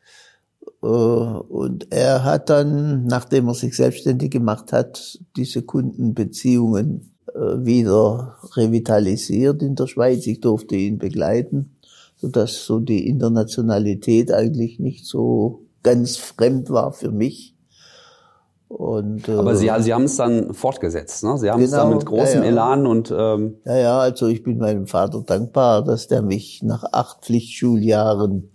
Äh, 0.81 0.87
und 0.87 1.93
er 1.93 2.23
hat 2.23 2.49
dann, 2.49 3.05
nachdem 3.05 3.47
er 3.47 3.53
sich 3.53 3.75
selbstständig 3.75 4.31
gemacht 4.31 4.73
hat, 4.73 5.19
diese 5.35 5.61
Kundenbeziehungen 5.61 7.11
äh, 7.35 7.63
wieder 7.63 8.37
revitalisiert 8.55 9.61
in 9.61 9.75
der 9.75 9.85
Schweiz. 9.85 10.25
Ich 10.25 10.41
durfte 10.41 10.75
ihn 10.75 10.97
begleiten, 10.97 11.75
sodass 12.17 12.65
so 12.65 12.79
die 12.79 13.07
Internationalität 13.07 14.31
eigentlich 14.31 14.79
nicht 14.79 15.05
so 15.05 15.67
ganz 15.83 16.17
fremd 16.17 16.71
war 16.71 16.93
für 16.93 17.11
mich. 17.11 17.55
Und, 18.71 19.27
äh, 19.27 19.33
Aber 19.33 19.55
Sie, 19.55 19.69
Sie 19.79 19.93
haben 19.93 20.05
es 20.05 20.15
dann 20.15 20.53
fortgesetzt, 20.53 21.25
ne? 21.25 21.37
Sie 21.37 21.51
haben 21.51 21.59
genau, 21.59 21.65
es 21.65 21.71
dann 21.71 21.89
mit 21.89 22.05
großem 22.05 22.39
ja, 22.39 22.45
ja. 22.45 22.51
Elan 22.51 22.87
und 22.87 23.13
ähm 23.15 23.57
ja, 23.65 23.77
ja, 23.77 23.99
also 23.99 24.27
ich 24.27 24.43
bin 24.43 24.59
meinem 24.59 24.87
Vater 24.87 25.21
dankbar, 25.25 25.83
dass 25.83 26.07
der 26.07 26.21
mich 26.21 26.63
nach 26.63 26.85
acht 26.93 27.25
Pflichtschuljahren 27.25 28.51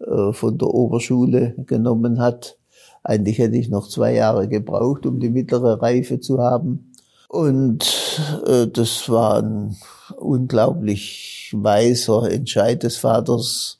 äh, 0.00 0.32
von 0.32 0.58
der 0.58 0.68
Oberschule 0.68 1.54
genommen 1.66 2.20
hat. 2.20 2.58
Eigentlich 3.04 3.38
hätte 3.38 3.56
ich 3.56 3.68
noch 3.68 3.88
zwei 3.88 4.12
Jahre 4.12 4.48
gebraucht, 4.48 5.06
um 5.06 5.20
die 5.20 5.30
mittlere 5.30 5.80
Reife 5.80 6.18
zu 6.18 6.40
haben. 6.40 6.92
Und 7.28 8.20
äh, 8.46 8.66
das 8.66 9.08
war 9.08 9.40
ein 9.40 9.76
unglaublich 10.16 11.54
weiser 11.56 12.28
Entscheid 12.30 12.82
des 12.82 12.96
Vaters, 12.96 13.79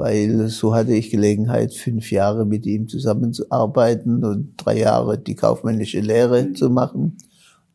weil 0.00 0.48
so 0.48 0.74
hatte 0.74 0.94
ich 0.94 1.10
Gelegenheit, 1.10 1.74
fünf 1.74 2.10
Jahre 2.10 2.46
mit 2.46 2.66
ihm 2.66 2.88
zusammenzuarbeiten 2.88 4.24
und 4.24 4.54
drei 4.56 4.78
Jahre 4.78 5.18
die 5.18 5.36
kaufmännische 5.36 6.00
Lehre 6.00 6.52
zu 6.54 6.70
machen, 6.70 7.18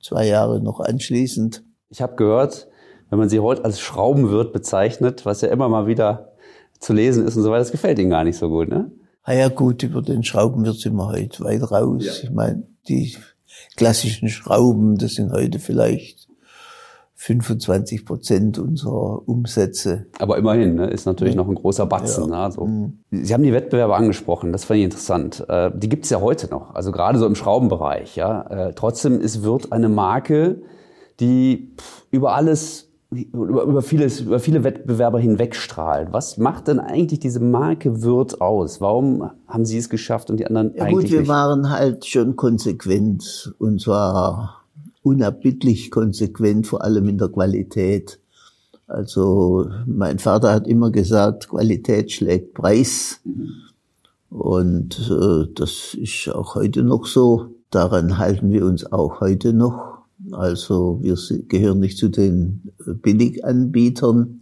zwei 0.01 0.27
Jahre 0.27 0.59
noch 0.59 0.79
anschließend. 0.79 1.63
Ich 1.89 2.01
habe 2.01 2.15
gehört, 2.15 2.67
wenn 3.09 3.19
man 3.19 3.29
sie 3.29 3.39
heute 3.39 3.63
als 3.63 3.79
Schraubenwirt 3.79 4.51
bezeichnet, 4.51 5.25
was 5.25 5.41
ja 5.41 5.49
immer 5.49 5.69
mal 5.69 5.87
wieder 5.87 6.33
zu 6.79 6.93
lesen 6.93 7.25
ist 7.25 7.37
und 7.37 7.43
so 7.43 7.49
weiter, 7.51 7.59
das 7.59 7.71
gefällt 7.71 7.99
Ihnen 7.99 8.09
gar 8.09 8.23
nicht 8.23 8.37
so 8.37 8.49
gut, 8.49 8.67
ne? 8.67 8.91
Ah 9.23 9.33
ja 9.33 9.49
gut, 9.49 9.83
über 9.83 10.01
den 10.01 10.23
Schrauben 10.23 10.65
wird 10.65 10.79
sind 10.79 10.95
wir 10.95 11.07
heute 11.07 11.43
weit 11.43 11.71
raus. 11.71 12.05
Ja. 12.05 12.13
Ich 12.23 12.31
meine, 12.31 12.63
die 12.87 13.15
klassischen 13.75 14.29
Schrauben, 14.29 14.97
das 14.97 15.13
sind 15.13 15.31
heute 15.31 15.59
vielleicht 15.59 16.27
25 17.25 18.05
Prozent 18.05 18.59
unserer 18.59 19.27
Umsätze. 19.27 20.05
Aber 20.19 20.37
immerhin, 20.37 20.75
ne, 20.75 20.85
ist 20.85 21.07
natürlich 21.07 21.33
noch 21.33 21.47
ein 21.47 21.55
großer 21.55 21.87
Batzen. 21.87 22.25
Ja. 22.25 22.29
Ne, 22.29 22.37
also. 22.37 22.65
Mhm. 22.65 22.99
Sie 23.09 23.33
haben 23.33 23.41
die 23.41 23.51
Wettbewerber 23.51 23.95
angesprochen, 23.95 24.51
das 24.51 24.65
fand 24.65 24.77
ich 24.77 24.83
interessant. 24.83 25.43
Äh, 25.49 25.71
die 25.73 25.89
gibt's 25.89 26.11
ja 26.11 26.21
heute 26.21 26.47
noch, 26.51 26.75
also 26.75 26.91
gerade 26.91 27.17
so 27.17 27.25
im 27.25 27.33
Schraubenbereich. 27.33 28.15
Ja. 28.15 28.43
Äh, 28.43 28.73
trotzdem 28.75 29.19
ist 29.19 29.43
Wirt 29.43 29.71
eine 29.71 29.89
Marke, 29.89 30.61
die 31.19 31.73
über 32.11 32.35
alles 32.35 32.91
über, 33.09 33.63
über, 33.63 33.81
vieles, 33.81 34.19
über 34.19 34.39
viele 34.39 34.63
Wettbewerber 34.63 35.19
hinwegstrahlt. 35.19 36.09
Was 36.11 36.37
macht 36.37 36.67
denn 36.67 36.79
eigentlich 36.79 37.19
diese 37.19 37.39
Marke 37.39 38.03
Wirt 38.03 38.41
aus? 38.41 38.81
Warum 38.81 39.31
haben 39.47 39.65
Sie 39.65 39.77
es 39.77 39.89
geschafft 39.89 40.29
und 40.29 40.37
die 40.37 40.45
anderen 40.45 40.75
ja, 40.75 40.83
eigentlich 40.83 41.05
gut, 41.05 41.11
wir 41.11 41.19
nicht? 41.21 41.29
waren 41.29 41.71
halt 41.71 42.05
schon 42.05 42.35
konsequent 42.35 43.55
und 43.57 43.81
zwar 43.81 44.64
unerbittlich 45.05 45.91
konsequent, 45.91 46.67
vor 46.67 46.83
allem 46.83 47.07
in 47.07 47.17
der 47.17 47.29
Qualität. 47.29 48.19
Also 48.87 49.69
mein 49.85 50.19
Vater 50.19 50.51
hat 50.51 50.67
immer 50.67 50.91
gesagt, 50.91 51.49
Qualität 51.49 52.11
schlägt 52.11 52.53
Preis. 52.53 53.21
Mhm. 53.23 53.51
Und 54.29 54.99
äh, 55.09 55.47
das 55.53 55.93
ist 55.93 56.29
auch 56.29 56.55
heute 56.55 56.83
noch 56.83 57.05
so. 57.05 57.55
Daran 57.69 58.17
halten 58.17 58.51
wir 58.51 58.65
uns 58.65 58.91
auch 58.91 59.21
heute 59.21 59.53
noch. 59.53 59.99
Also 60.31 60.99
wir 61.01 61.17
gehören 61.47 61.79
nicht 61.79 61.97
zu 61.97 62.09
den 62.09 62.73
äh, 62.85 62.93
Billiganbietern, 62.93 64.39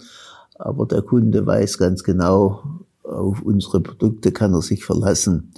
aber 0.56 0.86
der 0.86 1.02
Kunde 1.02 1.46
weiß 1.46 1.78
ganz 1.78 2.04
genau, 2.04 2.64
auf 3.04 3.42
unsere 3.42 3.82
Produkte 3.82 4.32
kann 4.32 4.54
er 4.54 4.62
sich 4.62 4.86
verlassen. 4.86 5.52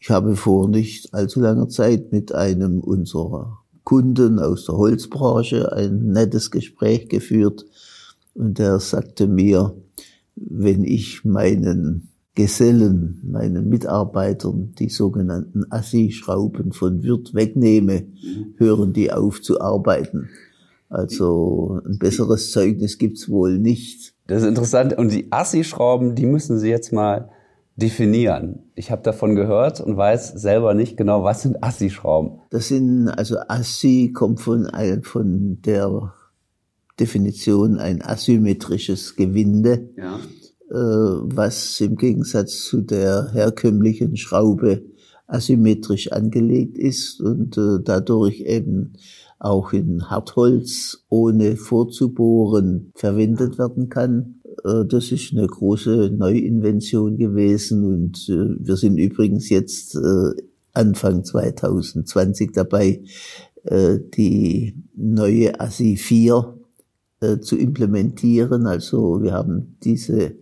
Ich 0.00 0.10
habe 0.10 0.36
vor 0.36 0.68
nicht 0.68 1.12
allzu 1.14 1.40
langer 1.40 1.68
Zeit 1.68 2.12
mit 2.12 2.34
einem 2.34 2.80
unserer 2.80 3.58
Kunden 3.86 4.40
aus 4.40 4.64
der 4.66 4.76
Holzbranche 4.76 5.72
ein 5.72 6.08
nettes 6.08 6.50
Gespräch 6.50 7.08
geführt 7.08 7.64
und 8.34 8.58
der 8.58 8.80
sagte 8.80 9.28
mir, 9.28 9.76
wenn 10.34 10.82
ich 10.82 11.24
meinen 11.24 12.08
Gesellen, 12.34 13.20
meinen 13.22 13.68
Mitarbeitern 13.68 14.74
die 14.76 14.88
sogenannten 14.88 15.70
Assi-Schrauben 15.70 16.72
von 16.72 17.04
Wirt 17.04 17.32
wegnehme, 17.32 18.08
hören 18.56 18.92
die 18.92 19.12
auf 19.12 19.40
zu 19.40 19.60
arbeiten. 19.60 20.30
Also 20.88 21.80
ein 21.86 21.98
besseres 21.98 22.50
Zeugnis 22.50 22.98
gibt's 22.98 23.28
wohl 23.28 23.56
nicht. 23.56 24.14
Das 24.26 24.42
ist 24.42 24.48
interessant. 24.48 24.98
Und 24.98 25.12
die 25.12 25.30
Assi-Schrauben, 25.30 26.16
die 26.16 26.26
müssen 26.26 26.58
Sie 26.58 26.70
jetzt 26.70 26.92
mal 26.92 27.30
definieren. 27.76 28.70
Ich 28.74 28.90
habe 28.90 29.02
davon 29.02 29.34
gehört 29.34 29.80
und 29.80 29.96
weiß 29.96 30.28
selber 30.32 30.74
nicht 30.74 30.96
genau, 30.96 31.24
was 31.24 31.42
sind 31.42 31.62
Assi-Schrauben. 31.62 32.40
Das 32.50 32.68
sind, 32.68 33.08
also 33.08 33.36
Assi 33.48 34.12
kommt 34.14 34.40
von, 34.40 34.68
von 35.02 35.60
der 35.62 36.14
Definition 36.98 37.78
ein 37.78 38.02
asymmetrisches 38.02 39.16
Gewinde. 39.16 39.90
Ja 39.96 40.18
äh, 40.70 40.74
was 40.74 41.80
im 41.80 41.96
Gegensatz 41.96 42.64
zu 42.64 42.80
der 42.80 43.30
herkömmlichen 43.32 44.16
Schraube 44.16 44.82
asymmetrisch 45.28 46.10
angelegt 46.12 46.78
ist 46.78 47.20
und 47.20 47.56
äh, 47.56 47.78
dadurch 47.82 48.40
eben 48.40 48.94
auch 49.38 49.72
in 49.72 50.08
Hartholz 50.08 51.04
ohne 51.08 51.56
vorzubohren 51.56 52.92
verwendet 52.94 53.58
werden 53.58 53.88
kann. 53.88 54.35
Äh, 54.64 54.84
das 54.86 55.12
ist 55.12 55.32
eine 55.32 55.46
große 55.46 56.10
Neuinvention 56.16 57.16
gewesen 57.16 57.84
und 57.84 58.28
wir 58.28 58.76
sind 58.76 58.98
übrigens 58.98 59.48
jetzt 59.48 59.98
Anfang 60.72 61.24
2020 61.24 62.52
dabei, 62.52 63.02
die 63.64 64.76
neue 64.94 65.58
ASI 65.58 65.96
4 65.96 66.56
äh, 67.20 67.38
zu 67.40 67.56
implementieren. 67.56 68.66
Also 68.66 69.22
wir 69.22 69.32
haben 69.32 69.78
diese 69.82 70.36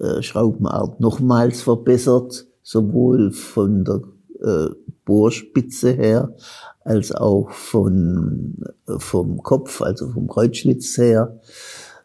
äh, 0.00 0.22
Schraubenart 0.22 1.00
nochmals 1.00 1.62
verbessert, 1.62 2.46
sowohl 2.62 3.32
von 3.32 3.84
der 3.84 4.02
äh, 4.42 4.70
Bohrspitze 5.04 5.92
her 5.92 6.34
als 6.84 7.12
auch 7.12 7.50
von, 7.50 8.64
äh, 8.86 8.98
vom 8.98 9.42
Kopf, 9.42 9.82
also 9.82 10.10
vom 10.10 10.28
Kreuzschlitz 10.28 10.96
her, 10.96 11.40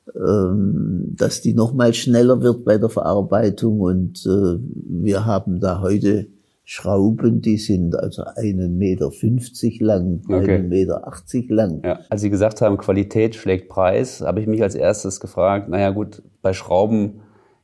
dass 0.05 1.41
die 1.41 1.53
nochmal 1.53 1.93
schneller 1.93 2.41
wird 2.41 2.65
bei 2.65 2.77
der 2.77 2.89
Verarbeitung 2.89 3.79
und 3.79 4.25
äh, 4.25 4.59
wir 4.59 5.25
haben 5.25 5.59
da 5.61 5.79
heute 5.79 6.27
Schrauben, 6.65 7.41
die 7.41 7.57
sind 7.57 7.95
also 7.95 8.23
einen 8.35 8.77
Meter 8.77 9.11
fünfzig 9.11 9.81
lang, 9.81 10.21
okay. 10.27 10.55
einen 10.55 10.69
Meter 10.69 11.07
achtzig 11.07 11.49
lang. 11.49 11.81
Ja. 11.83 11.99
Als 12.09 12.21
Sie 12.21 12.29
gesagt 12.29 12.61
haben, 12.61 12.77
Qualität 12.77 13.35
schlägt 13.35 13.69
Preis, 13.69 14.21
habe 14.21 14.39
ich 14.39 14.47
mich 14.47 14.61
als 14.61 14.75
erstes 14.75 15.19
gefragt, 15.19 15.69
naja 15.69 15.89
gut, 15.89 16.21
bei 16.41 16.53
Schrauben 16.53 17.21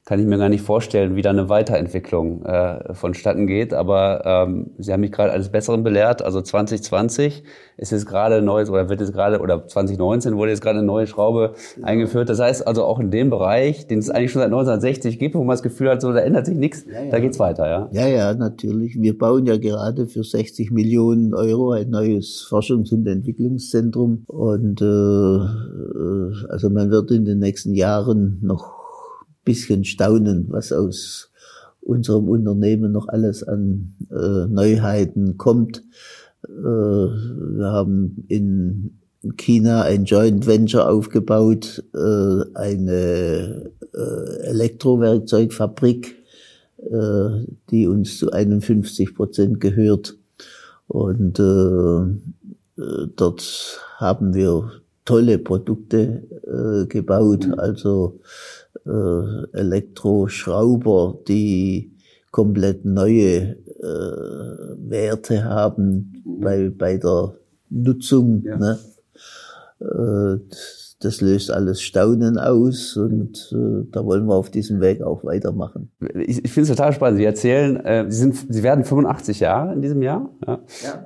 kann 0.10 0.20
ich 0.20 0.26
mir 0.26 0.40
gar 0.40 0.50
nicht 0.50 0.64
vorstellen, 0.64 1.16
wie 1.16 1.22
da 1.22 1.30
eine 1.30 1.50
Weiterentwicklung 1.50 2.44
äh, 2.44 2.96
vonstatten 2.96 3.46
geht. 3.46 3.76
Aber 3.76 4.24
ähm, 4.26 4.72
Sie 4.80 4.92
haben 4.92 5.02
mich 5.02 5.12
gerade 5.12 5.32
alles 5.32 5.50
Besseren 5.50 5.84
belehrt. 5.84 6.24
Also 6.24 6.42
2020 6.42 7.44
ist 7.78 7.92
jetzt 7.92 8.08
gerade 8.08 8.42
neues 8.42 8.72
oder 8.72 8.90
wird 8.90 9.02
jetzt 9.02 9.14
gerade 9.14 9.40
oder 9.40 9.68
2019 9.68 10.36
wurde 10.36 10.50
jetzt 10.50 10.62
gerade 10.62 10.80
eine 10.80 10.88
neue 10.88 11.06
Schraube 11.06 11.54
ja. 11.78 11.84
eingeführt. 11.84 12.28
Das 12.28 12.40
heißt 12.40 12.66
also 12.66 12.86
auch 12.86 13.00
in 13.00 13.12
dem 13.12 13.30
Bereich, 13.30 13.86
den 13.86 14.00
es 14.00 14.10
eigentlich 14.10 14.32
schon 14.32 14.40
seit 14.40 14.48
1960 14.48 15.20
gibt, 15.20 15.36
wo 15.36 15.44
man 15.44 15.54
das 15.54 15.62
Gefühl 15.62 15.92
hat, 15.92 16.02
so 16.02 16.12
da 16.12 16.22
ändert 16.22 16.48
sich 16.48 16.58
nichts, 16.58 16.88
ja, 16.92 17.04
ja. 17.04 17.12
da 17.12 17.20
geht's 17.20 17.38
weiter, 17.38 17.70
ja. 17.70 17.90
Ja, 17.92 18.08
ja, 18.08 18.34
natürlich. 18.34 19.00
Wir 19.00 19.16
bauen 19.16 19.46
ja 19.46 19.58
gerade 19.58 20.08
für 20.08 20.24
60 20.24 20.72
Millionen 20.72 21.36
Euro 21.36 21.74
ein 21.74 21.92
neues 21.92 22.48
Forschungs- 22.50 22.92
und 22.92 23.06
Entwicklungszentrum 23.06 24.24
und 24.26 24.82
äh, 24.82 24.86
äh 24.86 26.50
also 26.50 26.72
man 26.72 26.90
wird 26.90 27.12
in 27.12 27.26
den 27.26 27.38
nächsten 27.38 27.76
Jahren 27.76 28.40
noch 28.42 28.79
bisschen 29.44 29.84
staunen, 29.84 30.46
was 30.50 30.72
aus 30.72 31.32
unserem 31.82 32.28
Unternehmen 32.28 32.92
noch 32.92 33.08
alles 33.08 33.44
an 33.44 33.96
äh, 34.12 34.48
Neuheiten 34.48 35.38
kommt. 35.38 35.84
Äh, 36.48 36.52
wir 36.52 37.72
haben 37.72 38.26
in 38.28 39.00
China 39.38 39.82
ein 39.82 40.06
Joint 40.06 40.48
Venture 40.48 40.90
aufgebaut, 40.90 41.84
äh, 41.94 42.44
eine 42.54 43.72
äh, 43.94 44.48
Elektrowerkzeugfabrik, 44.48 46.16
äh, 46.78 47.46
die 47.70 47.88
uns 47.88 48.18
zu 48.18 48.32
51 48.32 49.16
Prozent 49.16 49.60
gehört. 49.60 50.16
Und 50.88 51.40
äh, 51.40 53.06
dort 53.16 53.80
haben 53.98 54.34
wir 54.34 54.72
tolle 55.06 55.38
Produkte 55.40 56.24
gebaut, 56.88 57.48
also 57.58 58.20
äh, 58.90 59.58
Elektroschrauber, 59.58 61.20
die 61.28 61.92
komplett 62.32 62.86
neue 62.86 63.56
äh, 63.80 64.90
Werte 64.90 65.44
haben 65.44 66.24
mhm. 66.26 66.42
bei, 66.42 66.70
bei 66.70 66.98
der 66.98 67.36
Nutzung. 67.70 68.44
Ja. 68.46 68.58
Ne? 68.58 68.80
Äh, 69.80 70.40
das 71.02 71.22
löst 71.22 71.50
alles 71.50 71.82
Staunen 71.82 72.38
aus 72.38 72.98
und 72.98 73.54
äh, 73.54 73.88
da 73.90 74.04
wollen 74.04 74.26
wir 74.26 74.36
auf 74.36 74.50
diesem 74.50 74.82
Weg 74.82 75.02
auch 75.02 75.24
weitermachen. 75.24 75.92
Ich, 76.14 76.44
ich 76.44 76.52
finde 76.52 76.70
es 76.70 76.76
total 76.76 76.92
spannend. 76.92 77.20
Sie 77.20 77.26
erzählen, 77.26 77.78
äh, 77.86 78.06
Sie 78.10 78.18
sind, 78.18 78.36
Sie 78.50 78.64
werden 78.64 78.84
85 78.84 79.40
Jahre 79.40 79.74
in 79.74 79.82
diesem 79.82 80.02
Jahr. 80.02 80.30
Ja. 80.46 80.60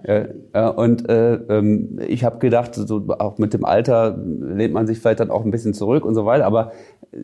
ja. 0.03 0.25
Äh, 0.53 0.71
und 0.71 1.07
äh, 1.07 1.35
ähm, 1.35 1.99
ich 2.07 2.23
habe 2.23 2.39
gedacht, 2.39 2.73
so 2.73 3.05
auch 3.19 3.37
mit 3.37 3.53
dem 3.53 3.65
Alter 3.65 4.17
lehnt 4.17 4.73
man 4.73 4.87
sich 4.87 4.97
vielleicht 4.97 5.19
dann 5.19 5.29
auch 5.29 5.45
ein 5.45 5.51
bisschen 5.51 5.75
zurück 5.75 6.05
und 6.05 6.15
so 6.15 6.25
weiter. 6.25 6.45
Aber 6.45 6.71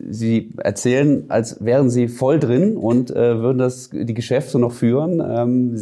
Sie 0.08 0.54
erzählen, 0.58 1.24
als 1.28 1.64
wären 1.64 1.90
Sie 1.90 2.06
voll 2.06 2.38
drin 2.38 2.76
und 2.76 3.10
äh, 3.10 3.40
würden 3.40 3.58
das 3.58 3.90
die 3.90 4.14
Geschäfte 4.14 4.60
noch 4.60 4.72
führen. 4.72 5.20
Ähm, 5.20 5.74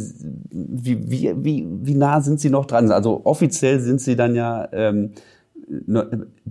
wie, 0.49 1.11
wie, 1.11 1.35
wie, 1.37 1.67
wie 1.69 1.93
nah 1.93 2.19
sind 2.21 2.39
Sie 2.39 2.49
noch 2.49 2.65
dran? 2.65 2.91
Also 2.91 3.21
offiziell 3.25 3.79
sind 3.79 4.01
Sie 4.01 4.15
dann 4.15 4.33
ja 4.33 4.67
ähm, 4.71 5.11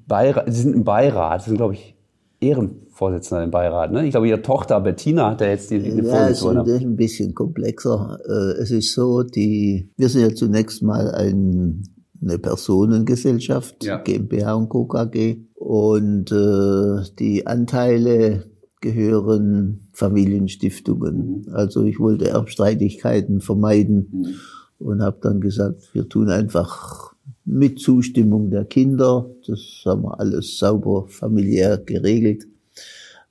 Beirat, 0.06 0.52
Sie 0.52 0.62
sind 0.62 0.74
im 0.74 0.84
Beirat, 0.84 1.42
Sie 1.42 1.50
sind, 1.50 1.56
glaube 1.56 1.74
ich, 1.74 1.96
Ehrenvorsitzender 2.40 3.42
im 3.42 3.50
Beirat. 3.50 3.90
Ne? 3.90 4.04
Ich 4.04 4.12
glaube, 4.12 4.28
Ihre 4.28 4.42
Tochter 4.42 4.80
Bettina 4.80 5.30
hat 5.30 5.40
da 5.40 5.46
jetzt 5.46 5.70
die, 5.70 5.80
die 5.80 5.90
ja, 5.90 6.04
Vorsitzende. 6.04 6.70
Ja, 6.70 6.76
ist 6.76 6.82
ein 6.82 6.96
bisschen 6.96 7.34
komplexer. 7.34 8.18
Äh, 8.24 8.62
es 8.62 8.70
ist 8.70 8.92
so, 8.94 9.22
die, 9.22 9.90
wir 9.96 10.08
sind 10.08 10.22
ja 10.22 10.34
zunächst 10.34 10.82
mal 10.82 11.10
ein, 11.10 11.82
eine 12.22 12.38
Personengesellschaft, 12.38 13.84
ja. 13.84 13.98
GmbH 13.98 14.54
und 14.54 14.68
Co. 14.68 14.86
KG. 14.86 15.38
Und 15.54 16.30
äh, 16.30 17.02
die 17.18 17.46
Anteile 17.46 18.44
gehören 18.80 19.88
Familienstiftungen. 19.92 21.44
Mhm. 21.46 21.54
Also 21.54 21.84
ich 21.84 21.98
wollte 21.98 22.28
Erbstreitigkeiten 22.28 23.40
vermeiden 23.40 24.08
mhm. 24.12 24.86
und 24.86 25.02
habe 25.02 25.18
dann 25.20 25.40
gesagt, 25.40 25.92
wir 25.92 26.08
tun 26.08 26.30
einfach 26.30 27.14
mit 27.48 27.80
Zustimmung 27.80 28.50
der 28.50 28.66
Kinder. 28.66 29.30
Das 29.46 29.60
haben 29.86 30.02
wir 30.02 30.20
alles 30.20 30.58
sauber 30.58 31.06
familiär 31.08 31.78
geregelt. 31.78 32.46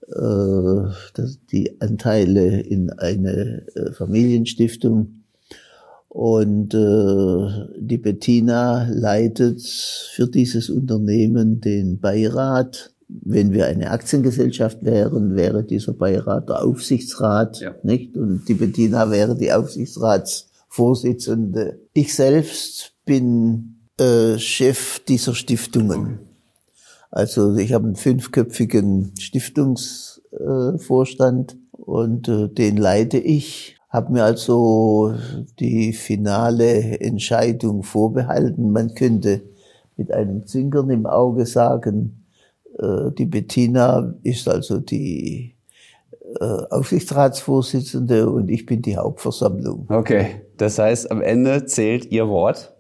äh, 0.08 0.84
die 1.52 1.80
Anteile 1.82 2.62
in 2.62 2.90
eine 2.92 3.68
äh, 3.76 3.92
Familienstiftung. 3.92 5.24
Und 6.08 6.74
äh, 6.74 7.48
die 7.80 7.98
Bettina 7.98 8.88
leitet 8.90 9.62
für 9.62 10.28
dieses 10.28 10.70
Unternehmen 10.70 11.60
den 11.62 12.00
Beirat. 12.00 12.94
Wenn 13.10 13.54
wir 13.54 13.68
eine 13.68 13.92
Aktiengesellschaft 13.92 14.84
wären, 14.84 15.36
wäre 15.36 15.64
dieser 15.64 15.94
Beirat 15.94 16.50
der 16.50 16.64
Aufsichtsrat, 16.64 17.60
ja. 17.60 17.76
nicht? 17.84 18.18
Und 18.18 18.48
die 18.48 18.56
Bettina 18.56 19.12
wäre 19.12 19.36
die 19.36 19.54
Aufsichtsratsvorsitzende. 19.54 21.80
Ich 21.94 22.16
selbst 22.16 22.94
bin 23.06 23.77
äh, 24.00 24.38
Chef 24.38 25.00
dieser 25.06 25.34
Stiftungen. 25.34 26.20
Also 27.12 27.56
ich 27.56 27.74
habe 27.74 27.86
einen 27.86 27.96
fünfköpfigen 27.96 29.14
Stiftungsvorstand 29.18 31.54
äh, 31.54 31.58
und 31.72 32.28
äh, 32.28 32.50
den 32.50 32.78
leite 32.78 33.18
ich. 33.18 33.76
Habe 33.90 34.14
mir 34.14 34.26
also 34.26 35.16
die 35.60 35.94
finale 35.94 37.00
Entscheidung 37.00 37.84
vorbehalten. 37.84 38.72
Man 38.72 38.94
könnte 38.94 39.42
mit 39.96 40.12
einem 40.12 40.46
Zwinkern 40.46 40.90
im 40.90 41.06
Auge 41.06 41.46
sagen, 41.46 42.26
äh, 42.78 43.12
die 43.18 43.26
Bettina 43.26 44.14
ist 44.24 44.48
also 44.48 44.80
die 44.80 45.56
äh, 46.40 46.44
Aufsichtsratsvorsitzende 46.44 48.30
und 48.30 48.50
ich 48.50 48.66
bin 48.66 48.82
die 48.82 48.98
Hauptversammlung. 48.98 49.88
Okay, 49.90 50.42
das 50.58 50.78
heißt, 50.78 51.10
am 51.10 51.22
Ende 51.22 51.66
zählt 51.66 52.12
Ihr 52.12 52.28
Wort. 52.28 52.77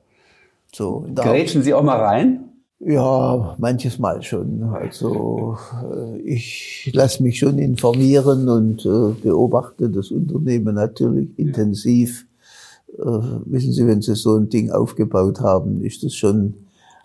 So, 0.77 1.07
Grätschen 1.15 1.63
Sie 1.63 1.73
auch 1.73 1.81
mal 1.81 1.97
rein? 1.97 2.51
Ja, 2.79 3.55
manches 3.57 3.97
Mal 3.97 4.21
schon. 4.21 4.61
Also 4.61 5.57
äh, 5.91 6.19
ich 6.19 6.91
lasse 6.93 7.23
mich 7.23 7.39
schon 7.39 7.57
informieren 7.57 8.47
und 8.47 8.85
äh, 8.85 9.19
beobachte 9.23 9.89
das 9.89 10.11
Unternehmen 10.11 10.75
natürlich 10.75 11.29
intensiv. 11.39 12.27
Äh, 12.95 13.01
wissen 13.45 13.73
Sie, 13.73 13.87
wenn 13.87 14.03
Sie 14.03 14.13
so 14.13 14.35
ein 14.35 14.49
Ding 14.49 14.69
aufgebaut 14.69 15.41
haben, 15.41 15.81
ist 15.81 16.03
das 16.03 16.13
schon, 16.13 16.53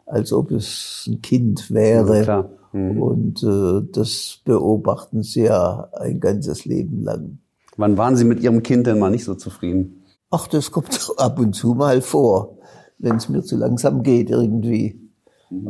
als 0.04 0.34
ob 0.34 0.50
es 0.50 1.08
ein 1.08 1.22
Kind 1.22 1.70
wäre. 1.70 2.24
Ja, 2.26 2.50
mhm. 2.72 3.02
Und 3.02 3.42
äh, 3.42 3.88
das 3.90 4.40
beobachten 4.44 5.22
Sie 5.22 5.44
ja 5.44 5.88
ein 5.98 6.20
ganzes 6.20 6.66
Leben 6.66 7.04
lang. 7.04 7.38
Wann 7.78 7.96
waren 7.96 8.16
Sie 8.16 8.24
mit 8.24 8.40
Ihrem 8.40 8.62
Kind 8.62 8.86
denn 8.86 8.98
mal 8.98 9.10
nicht 9.10 9.24
so 9.24 9.34
zufrieden? 9.34 10.02
Ach, 10.30 10.46
das 10.46 10.70
kommt 10.70 11.10
ab 11.16 11.38
und 11.38 11.54
zu 11.54 11.72
mal 11.72 12.02
vor, 12.02 12.58
wenn 13.02 13.16
es 13.16 13.28
mir 13.28 13.42
zu 13.42 13.56
langsam 13.56 14.02
geht 14.02 14.30
irgendwie. 14.30 14.98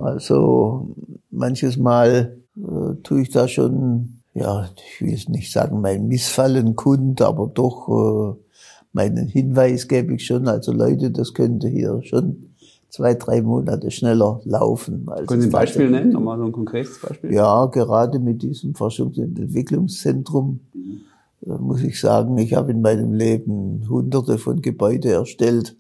Also 0.00 0.94
manches 1.30 1.76
Mal 1.76 2.36
äh, 2.56 2.94
tue 3.02 3.22
ich 3.22 3.30
da 3.30 3.48
schon, 3.48 4.20
ja, 4.34 4.68
ich 4.76 5.04
will 5.04 5.14
es 5.14 5.28
nicht 5.28 5.50
sagen, 5.50 5.80
mein 5.80 6.06
Missfallen 6.06 6.76
kund, 6.76 7.20
aber 7.20 7.48
doch 7.48 7.88
äh, 7.88 8.58
meinen 8.92 9.26
Hinweis 9.26 9.88
gebe 9.88 10.14
ich 10.14 10.26
schon. 10.26 10.46
Also 10.46 10.72
Leute, 10.72 11.10
das 11.10 11.34
könnte 11.34 11.68
hier 11.68 12.00
schon 12.04 12.50
zwei, 12.90 13.14
drei 13.14 13.42
Monate 13.42 13.90
schneller 13.90 14.40
laufen. 14.44 15.08
Als 15.08 15.26
Können 15.26 15.40
Sie 15.40 15.48
ein 15.48 15.52
Beispiel 15.52 15.90
nennen? 15.90 16.12
Nochmal 16.12 16.38
so 16.38 16.44
ein 16.44 16.52
konkretes 16.52 17.00
Beispiel? 17.00 17.32
Ja, 17.32 17.66
gerade 17.66 18.18
mit 18.20 18.42
diesem 18.42 18.74
Forschungs- 18.74 19.18
und 19.18 19.38
Entwicklungszentrum 19.38 20.60
mhm. 20.74 21.00
äh, 21.46 21.58
muss 21.58 21.82
ich 21.82 21.98
sagen, 21.98 22.36
ich 22.38 22.54
habe 22.54 22.70
in 22.70 22.82
meinem 22.82 23.14
Leben 23.14 23.88
hunderte 23.88 24.38
von 24.38 24.60
Gebäude 24.60 25.10
erstellt 25.10 25.76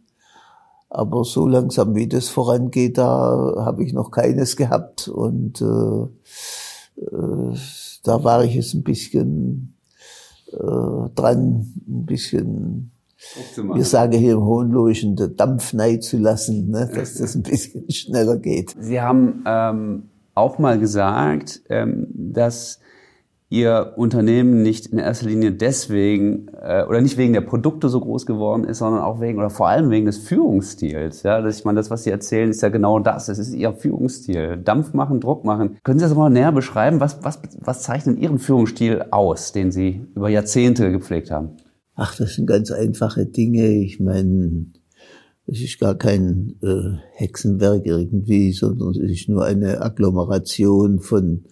aber 0.94 1.24
so 1.24 1.46
langsam, 1.46 1.94
wie 1.94 2.06
das 2.06 2.28
vorangeht, 2.28 2.98
da 2.98 3.54
habe 3.56 3.82
ich 3.82 3.94
noch 3.94 4.10
keines 4.10 4.56
gehabt. 4.56 5.08
Und 5.08 5.62
äh, 5.62 6.02
äh, 7.00 7.56
da 8.04 8.24
war 8.24 8.44
ich 8.44 8.54
jetzt 8.54 8.74
ein 8.74 8.82
bisschen 8.82 9.74
äh, 10.52 11.08
dran, 11.14 11.72
ein 11.88 12.04
bisschen, 12.04 12.90
wir 13.56 13.84
sagen 13.84 14.12
hier 14.18 14.34
im 14.34 14.44
Hohenlohischen, 14.44 15.16
der 15.16 15.28
Dampf 15.28 15.72
neid 15.72 16.04
zu 16.04 16.18
lassen, 16.18 16.68
ne, 16.70 16.90
dass 16.94 17.14
das 17.14 17.34
ein 17.36 17.42
bisschen 17.42 17.90
schneller 17.90 18.36
geht. 18.36 18.76
Sie 18.78 19.00
haben 19.00 19.44
ähm, 19.46 20.10
auch 20.34 20.58
mal 20.58 20.78
gesagt, 20.78 21.62
ähm, 21.70 22.06
dass 22.12 22.80
Ihr 23.52 23.92
Unternehmen 23.96 24.62
nicht 24.62 24.86
in 24.86 24.98
erster 24.98 25.26
Linie 25.26 25.52
deswegen 25.52 26.48
äh, 26.58 26.84
oder 26.88 27.02
nicht 27.02 27.18
wegen 27.18 27.34
der 27.34 27.42
Produkte 27.42 27.90
so 27.90 28.00
groß 28.00 28.24
geworden 28.24 28.64
ist, 28.64 28.78
sondern 28.78 29.02
auch 29.02 29.20
wegen 29.20 29.36
oder 29.36 29.50
vor 29.50 29.68
allem 29.68 29.90
wegen 29.90 30.06
des 30.06 30.16
Führungsstils. 30.16 31.22
Ja, 31.22 31.42
das, 31.42 31.58
ich 31.58 31.64
meine, 31.66 31.76
das, 31.76 31.90
was 31.90 32.04
Sie 32.04 32.10
erzählen, 32.10 32.48
ist 32.48 32.62
ja 32.62 32.70
genau 32.70 32.98
das. 32.98 33.28
Es 33.28 33.38
ist 33.38 33.52
Ihr 33.52 33.74
Führungsstil. 33.74 34.56
Dampf 34.56 34.94
machen, 34.94 35.20
Druck 35.20 35.44
machen. 35.44 35.76
Können 35.84 35.98
Sie 35.98 36.06
das 36.06 36.14
mal 36.14 36.30
näher 36.30 36.50
beschreiben? 36.50 37.00
Was, 37.00 37.22
was, 37.24 37.42
was 37.60 37.82
zeichnet 37.82 38.18
Ihren 38.18 38.38
Führungsstil 38.38 39.04
aus, 39.10 39.52
den 39.52 39.70
Sie 39.70 40.00
über 40.14 40.30
Jahrzehnte 40.30 40.90
gepflegt 40.90 41.30
haben? 41.30 41.58
Ach, 41.94 42.16
das 42.16 42.36
sind 42.36 42.46
ganz 42.46 42.70
einfache 42.70 43.26
Dinge. 43.26 43.68
Ich 43.68 44.00
meine, 44.00 44.64
es 45.46 45.60
ist 45.60 45.78
gar 45.78 45.96
kein 45.96 46.54
äh, 46.62 46.96
Hexenwerk 47.16 47.84
irgendwie, 47.84 48.52
sondern 48.52 48.92
es 48.92 49.10
ist 49.10 49.28
nur 49.28 49.44
eine 49.44 49.82
Agglomeration 49.82 51.00
von 51.00 51.44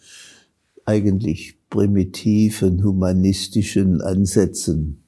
eigentlich 0.87 1.60
primitiven 1.71 2.85
humanistischen 2.85 4.01
Ansätzen. 4.03 5.01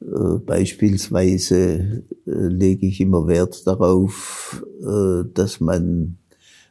Äh, 0.00 0.38
beispielsweise 0.44 2.02
äh, 2.26 2.30
lege 2.30 2.86
ich 2.86 3.00
immer 3.00 3.26
Wert 3.26 3.66
darauf, 3.66 4.64
äh, 4.80 5.24
dass 5.34 5.60
man 5.60 6.18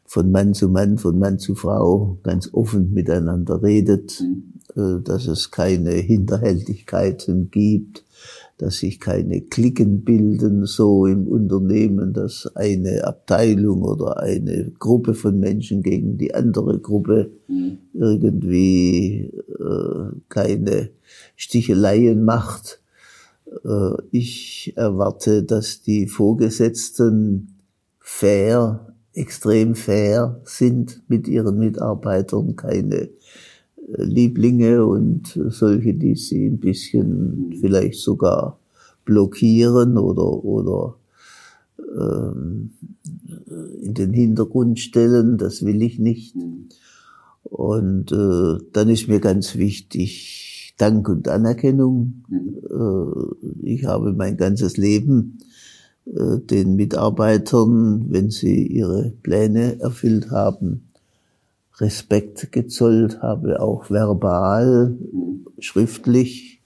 von 0.06 0.32
Mann 0.32 0.54
zu 0.54 0.70
Mann, 0.70 0.98
von 0.98 1.20
Mann 1.20 1.39
zu 1.39 1.56
Frau 1.56 2.17
ganz 2.24 2.54
offen 2.54 2.93
miteinander 2.93 3.62
redet, 3.62 4.22
mhm. 4.22 5.04
dass 5.04 5.28
es 5.28 5.52
keine 5.52 5.91
Hinterhältigkeiten 5.91 7.52
gibt, 7.52 8.06
dass 8.58 8.78
sich 8.78 9.00
keine 9.00 9.41
Klicken 9.41 10.04
bilden, 10.04 10.65
so 10.65 11.06
im 11.06 11.28
Unternehmen, 11.28 12.13
dass 12.13 12.50
eine 12.56 13.04
Abteilung 13.04 13.84
oder 13.84 14.20
eine 14.20 14.72
Gruppe 14.80 15.13
von 15.13 15.39
Menschen 15.39 15.84
gegen 15.84 16.17
die 16.17 16.34
andere 16.34 16.80
Gruppe 16.80 17.32
mhm. 17.48 17.78
irgendwie 17.93 19.32
äh, 19.60 20.20
keine 20.30 20.89
Sticheleien 21.36 22.26
macht. 22.26 22.82
Äh, 23.63 23.91
ich 24.10 24.74
erwarte, 24.76 25.43
dass 25.43 25.84
die 25.84 26.08
Vorgesetzten 26.08 27.60
fair, 28.00 28.93
extrem 29.13 29.76
fair 29.76 30.41
sind 30.46 31.04
mit 31.08 31.28
ihren 31.28 31.60
Mitarbeitern, 31.60 32.56
keine 32.56 33.10
Lieblinge 33.88 34.86
und 34.86 35.39
solche, 35.50 35.93
die 35.93 36.15
sie 36.15 36.47
ein 36.47 36.60
bisschen 36.60 37.56
vielleicht 37.60 38.00
sogar 38.00 38.60
blockieren 39.06 39.97
oder, 39.97 40.43
oder 40.43 40.95
ähm, 41.97 42.71
in 43.82 43.93
den 43.93 44.13
Hintergrund 44.13 44.80
stellen. 44.80 45.38
Das 45.38 45.63
will 45.63 45.82
ich 45.82 46.00
nicht. 46.00 46.36
Und 47.43 48.12
äh, 48.12 48.58
dann 48.73 48.89
ist 48.89 49.08
mir 49.08 49.19
ganz 49.19 49.56
wichtig 49.56 50.73
Dank 50.78 51.08
und 51.10 51.28
Anerkennung. 51.28 52.23
Äh, 52.69 53.65
ich 53.65 53.86
habe 53.86 54.13
mein 54.13 54.38
ganzes 54.38 54.78
Leben 54.78 55.39
äh, 56.06 56.39
den 56.39 56.76
Mitarbeitern, 56.76 58.06
wenn 58.10 58.30
sie 58.30 58.67
ihre 58.67 59.13
Pläne 59.23 59.80
erfüllt 59.80 60.30
haben, 60.30 60.87
Respekt 61.80 62.52
gezollt, 62.52 63.22
habe 63.22 63.60
auch 63.60 63.90
verbal, 63.90 64.96
schriftlich 65.60 66.62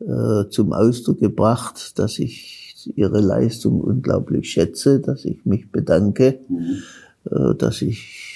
äh, 0.00 0.48
zum 0.50 0.72
Ausdruck 0.72 1.20
gebracht, 1.20 1.98
dass 1.98 2.18
ich 2.18 2.88
ihre 2.94 3.20
Leistung 3.20 3.80
unglaublich 3.80 4.50
schätze, 4.50 5.00
dass 5.00 5.24
ich 5.24 5.44
mich 5.44 5.70
bedanke, 5.70 6.40
mhm. 6.48 6.82
äh, 7.30 7.54
dass 7.56 7.82
ich 7.82 8.28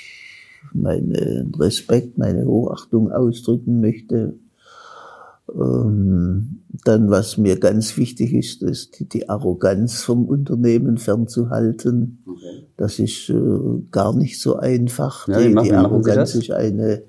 meinen 0.72 1.54
Respekt, 1.54 2.18
meine 2.18 2.46
Hochachtung 2.46 3.10
ausdrücken 3.10 3.80
möchte 3.80 4.34
ähm, 5.54 6.62
dann, 6.84 7.10
was 7.10 7.36
mir 7.36 7.58
ganz 7.60 7.96
wichtig 7.96 8.32
ist, 8.32 8.62
ist 8.62 8.98
die, 8.98 9.08
die 9.08 9.28
Arroganz 9.28 10.02
vom 10.02 10.24
Unternehmen 10.24 10.98
fernzuhalten. 10.98 12.22
Okay. 12.26 12.66
Das 12.76 12.98
ist 12.98 13.28
äh, 13.28 13.82
gar 13.90 14.16
nicht 14.16 14.40
so 14.40 14.56
einfach. 14.56 15.28
Ja, 15.28 15.40
die, 15.40 15.50
machen, 15.50 15.68
die 15.68 15.72
Arroganz 15.72 16.34
ist 16.34 16.50
eine, 16.50 17.02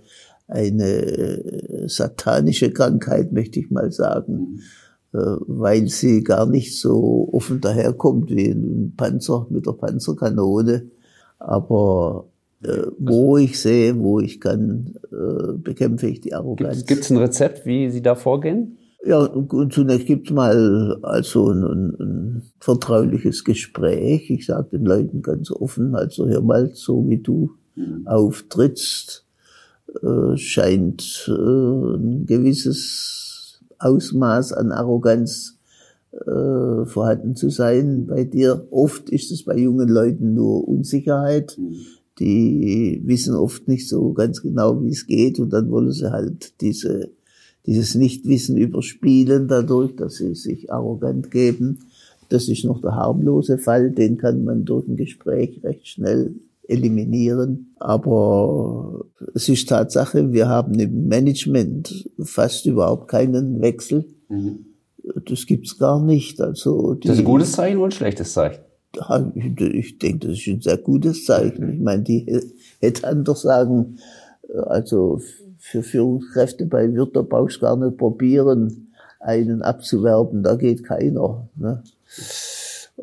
eine 0.48 0.84
äh, 0.84 1.88
satanische 1.88 2.72
Krankheit, 2.72 3.32
möchte 3.32 3.60
ich 3.60 3.72
mal 3.72 3.92
sagen, 3.92 4.60
mhm. 5.14 5.20
äh, 5.20 5.38
weil 5.48 5.88
sie 5.88 6.24
gar 6.24 6.46
nicht 6.46 6.78
so 6.78 7.30
offen 7.32 7.62
daherkommt 7.62 8.30
wie 8.30 8.50
ein 8.50 8.94
Panzer 8.98 9.48
mit 9.50 9.66
der 9.66 9.74
Panzerkanone. 9.74 10.92
Aber 11.40 12.28
äh, 12.64 12.88
wo 12.98 13.38
ich 13.38 13.60
sehe, 13.60 13.98
wo 14.00 14.20
ich 14.20 14.40
kann, 14.40 14.96
äh, 15.12 15.54
bekämpfe 15.54 16.08
ich 16.08 16.22
die 16.22 16.34
Arroganz. 16.34 16.86
Gibt 16.86 17.04
es 17.04 17.10
ein 17.10 17.18
Rezept, 17.18 17.66
wie 17.66 17.90
Sie 17.90 18.02
da 18.02 18.16
vorgehen? 18.16 18.78
Ja, 19.06 19.30
zunächst 19.70 20.08
gibt 20.08 20.28
es 20.28 20.34
mal 20.34 20.98
also 21.02 21.50
ein, 21.50 21.64
ein, 21.64 21.96
ein, 22.00 22.42
vertrauliches 22.60 23.44
Gespräch. 23.44 24.30
Ich 24.30 24.46
sage 24.46 24.70
den 24.78 24.86
Leuten 24.86 25.22
ganz 25.22 25.52
offen, 25.52 25.94
also 25.96 26.28
hör 26.30 26.42
mal, 26.42 26.72
so 26.74 27.10
wie 27.10 27.18
du 27.18 27.52
mhm. 27.76 28.08
auftrittst, 28.08 29.26
äh, 30.02 30.38
scheint 30.38 31.26
äh, 31.28 31.32
ein 31.32 32.26
gewisses 32.26 33.62
Ausmaß 33.78 34.54
an 34.54 34.72
Arroganz 34.72 35.60
äh, 36.14 36.86
vorhanden 36.86 37.36
zu 37.36 37.50
sein 37.50 38.06
bei 38.08 38.24
dir. 38.24 38.68
Oft 38.72 39.10
ist 39.10 39.32
es 39.32 39.44
bei 39.44 39.58
jungen 39.58 39.90
Leuten 39.90 40.34
nur 40.34 40.66
Unsicherheit. 40.66 41.58
Die 42.20 43.02
wissen 43.06 43.36
oft 43.36 43.68
nicht 43.68 43.88
so 43.90 44.14
ganz 44.14 44.42
genau, 44.42 44.84
wie 44.84 44.90
es 44.90 45.08
geht 45.08 45.40
und 45.40 45.52
dann 45.52 45.72
wollen 45.72 45.92
sie 45.92 46.12
halt 46.12 46.62
diese, 46.62 47.12
dieses 47.66 47.96
Nichtwissen 47.96 48.58
überspielen 48.58 49.48
dadurch, 49.48 49.96
dass 49.96 50.16
sie 50.16 50.36
sich 50.36 50.72
arrogant 50.72 51.32
geben. 51.32 51.80
Das 52.30 52.48
ist 52.50 52.66
noch 52.66 52.82
der 52.82 52.96
harmlose 52.96 53.58
Fall, 53.58 53.92
den 53.92 54.18
kann 54.18 54.44
man 54.44 54.66
durch 54.66 54.88
ein 54.88 54.96
Gespräch 54.96 55.64
recht 55.64 55.88
schnell 55.88 56.36
eliminieren. 56.68 57.74
Aber 57.80 59.06
es 59.34 59.50
ist 59.50 59.70
Tatsache, 59.70 60.32
wir 60.32 60.48
haben 60.48 60.80
im 60.80 61.08
Management 61.08 62.10
fast 62.22 62.66
überhaupt 62.66 63.08
keinen 63.10 63.62
Wechsel. 63.62 64.06
Mhm. 64.30 64.66
Das 65.26 65.46
gibt's 65.46 65.78
gar 65.78 66.02
nicht. 66.02 66.40
Also 66.40 66.94
die, 66.94 67.08
das 67.08 67.18
ist 67.18 67.24
ein 67.24 67.26
gutes 67.26 67.52
Zeichen 67.52 67.78
oder 67.78 67.88
ein 67.88 67.92
schlechtes 67.92 68.34
Zeichen? 68.34 68.62
Ich 68.96 69.98
denke, 69.98 70.28
das 70.28 70.38
ist 70.38 70.48
ein 70.48 70.62
sehr 70.62 70.78
gutes 70.78 71.26
Zeichen. 71.26 71.74
Ich 71.74 71.80
meine, 71.80 72.04
die 72.04 72.42
hätte 72.80 73.08
anders 73.08 73.42
sagen, 73.42 73.98
also 74.68 75.20
für 75.58 75.82
Führungskräfte 75.82 76.66
bei 76.66 76.94
Wirter 76.94 77.24
brauchst 77.24 77.58
du 77.58 77.62
gar 77.62 77.76
nicht 77.76 77.98
probieren, 77.98 78.92
einen 79.20 79.62
abzuwerben, 79.62 80.44
da 80.44 80.56
geht 80.56 80.84
keiner. 80.84 81.48
Ne? 81.56 81.82
Äh, 82.98 83.02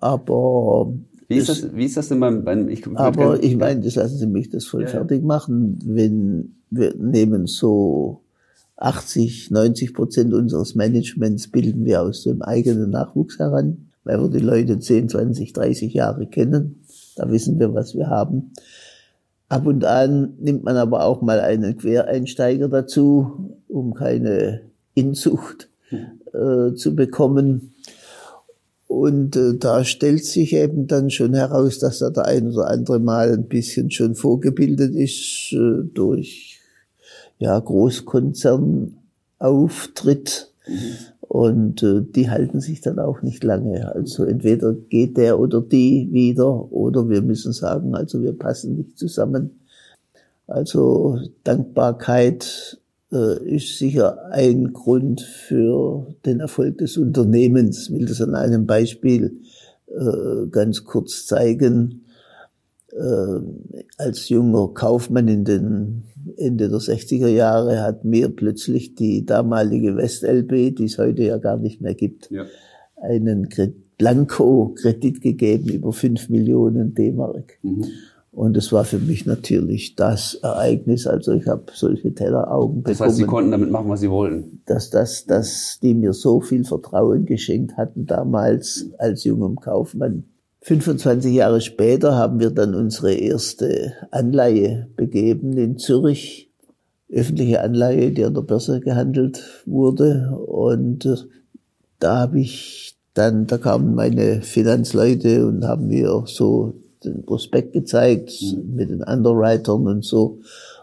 aber 0.00 0.92
wie 1.28 1.36
ist 1.36 1.48
das, 1.48 1.74
wie 1.74 1.84
ist 1.84 1.96
das 1.96 2.08
denn 2.08 2.20
beim, 2.20 2.44
beim 2.44 2.68
ich 2.68 2.86
Aber 2.94 3.42
ich 3.42 3.56
meine, 3.56 3.80
das 3.80 3.96
lassen 3.96 4.16
Sie 4.16 4.26
mich 4.26 4.48
das 4.48 4.64
voll 4.64 4.82
ja, 4.82 4.88
fertig 4.88 5.22
machen. 5.22 5.78
Wenn 5.84 6.56
wir 6.70 6.94
nehmen 6.94 7.46
so 7.46 8.22
80, 8.76 9.50
90 9.50 9.92
Prozent 9.92 10.32
unseres 10.32 10.74
Managements 10.74 11.48
bilden 11.48 11.84
wir 11.84 12.02
aus 12.02 12.22
dem 12.22 12.40
eigenen 12.40 12.90
Nachwuchs 12.90 13.38
heran, 13.38 13.87
weil 14.08 14.20
wir 14.22 14.30
die 14.30 14.38
Leute 14.38 14.78
10, 14.78 15.10
20, 15.10 15.52
30 15.52 15.92
Jahre 15.92 16.26
kennen. 16.26 16.80
Da 17.14 17.30
wissen 17.30 17.60
wir, 17.60 17.74
was 17.74 17.94
wir 17.94 18.08
haben. 18.08 18.54
Ab 19.50 19.66
und 19.66 19.84
an 19.84 20.32
nimmt 20.40 20.64
man 20.64 20.76
aber 20.76 21.04
auch 21.04 21.20
mal 21.20 21.40
einen 21.40 21.76
Quereinsteiger 21.76 22.68
dazu, 22.68 23.58
um 23.68 23.92
keine 23.92 24.62
Inzucht 24.94 25.68
hm. 25.90 26.06
äh, 26.32 26.74
zu 26.74 26.96
bekommen. 26.96 27.74
Und 28.86 29.36
äh, 29.36 29.58
da 29.58 29.84
stellt 29.84 30.24
sich 30.24 30.54
eben 30.54 30.86
dann 30.86 31.10
schon 31.10 31.34
heraus, 31.34 31.78
dass 31.78 31.98
da 31.98 32.08
der 32.08 32.24
ein 32.24 32.48
oder 32.48 32.68
andere 32.68 32.98
mal 32.98 33.34
ein 33.34 33.46
bisschen 33.46 33.90
schon 33.90 34.14
vorgebildet 34.14 34.94
ist 34.94 35.52
äh, 35.52 35.82
durch 35.92 36.60
ja, 37.38 37.58
Großkonzernauftritt. 37.58 40.50
Mhm. 40.66 40.96
Und 41.28 41.82
äh, 41.82 42.00
die 42.02 42.30
halten 42.30 42.60
sich 42.60 42.80
dann 42.80 42.98
auch 42.98 43.20
nicht 43.20 43.44
lange. 43.44 43.94
Also 43.94 44.24
entweder 44.24 44.72
geht 44.72 45.18
der 45.18 45.38
oder 45.38 45.60
die 45.60 46.08
wieder 46.10 46.72
oder 46.72 47.08
wir 47.10 47.20
müssen 47.20 47.52
sagen, 47.52 47.94
also 47.94 48.22
wir 48.22 48.32
passen 48.32 48.76
nicht 48.76 48.98
zusammen. 48.98 49.60
Also 50.46 51.18
Dankbarkeit 51.44 52.80
äh, 53.12 53.44
ist 53.44 53.76
sicher 53.76 54.30
ein 54.30 54.72
Grund 54.72 55.20
für 55.20 56.06
den 56.24 56.40
Erfolg 56.40 56.78
des 56.78 56.96
Unternehmens. 56.96 57.90
Ich 57.90 57.94
will 57.94 58.06
das 58.06 58.22
an 58.22 58.34
einem 58.34 58.66
Beispiel 58.66 59.38
äh, 59.88 60.46
ganz 60.50 60.84
kurz 60.84 61.26
zeigen. 61.26 62.06
Äh, 62.92 63.40
als 63.98 64.28
junger 64.28 64.68
Kaufmann 64.68 65.28
in 65.28 65.44
den 65.44 66.04
Ende 66.36 66.68
der 66.68 66.78
60er 66.78 67.28
Jahre 67.28 67.82
hat 67.82 68.04
mir 68.04 68.28
plötzlich 68.28 68.94
die 68.94 69.26
damalige 69.26 69.96
WestLB, 69.96 70.74
die 70.74 70.84
es 70.84 70.98
heute 70.98 71.22
ja 71.22 71.38
gar 71.38 71.58
nicht 71.58 71.80
mehr 71.80 71.94
gibt, 71.94 72.30
ja. 72.30 72.46
einen 72.96 73.48
Blanko-Kredit 73.98 75.20
gegeben 75.20 75.68
über 75.70 75.92
5 75.92 76.28
Millionen 76.30 76.94
D-Mark. 76.94 77.58
Mhm. 77.62 77.84
Und 78.30 78.56
es 78.56 78.72
war 78.72 78.84
für 78.84 78.98
mich 78.98 79.26
natürlich 79.26 79.96
das 79.96 80.34
Ereignis. 80.34 81.06
Also 81.06 81.32
ich 81.32 81.46
habe 81.46 81.64
solche 81.74 82.14
Telleraugen 82.14 82.82
bekommen. 82.82 82.98
Das 82.98 83.00
heißt, 83.00 83.16
Sie 83.16 83.24
konnten 83.24 83.50
damit 83.50 83.70
machen, 83.70 83.88
was 83.88 84.00
Sie 84.00 84.10
wollten. 84.10 84.62
Dass 84.66 84.90
das, 84.90 85.26
dass 85.26 85.80
die 85.82 85.94
mir 85.94 86.12
so 86.12 86.40
viel 86.40 86.64
Vertrauen 86.64 87.26
geschenkt 87.26 87.76
hatten 87.76 88.06
damals 88.06 88.90
als 88.98 89.24
jungem 89.24 89.56
Kaufmann. 89.56 90.24
25 90.62 91.34
Jahre 91.34 91.60
später 91.60 92.16
haben 92.16 92.40
wir 92.40 92.50
dann 92.50 92.74
unsere 92.74 93.14
erste 93.14 93.94
Anleihe 94.10 94.88
begeben 94.96 95.56
in 95.56 95.78
Zürich. 95.78 96.50
Öffentliche 97.10 97.62
Anleihe, 97.62 98.10
die 98.10 98.24
an 98.24 98.34
der 98.34 98.42
Börse 98.42 98.80
gehandelt 98.80 99.42
wurde. 99.64 100.36
Und 100.46 101.06
äh, 101.06 101.16
da 102.00 102.18
habe 102.18 102.40
ich 102.40 102.96
dann, 103.14 103.46
da 103.46 103.56
kamen 103.56 103.94
meine 103.94 104.42
Finanzleute 104.42 105.46
und 105.46 105.64
haben 105.64 105.88
mir 105.88 106.24
so 106.26 106.74
den 107.04 107.24
Prospekt 107.24 107.72
gezeigt 107.72 108.32
mhm. 108.42 108.74
mit 108.74 108.90
den 108.90 109.02
Underwritern 109.02 109.86
und 109.86 110.04
so. 110.04 110.40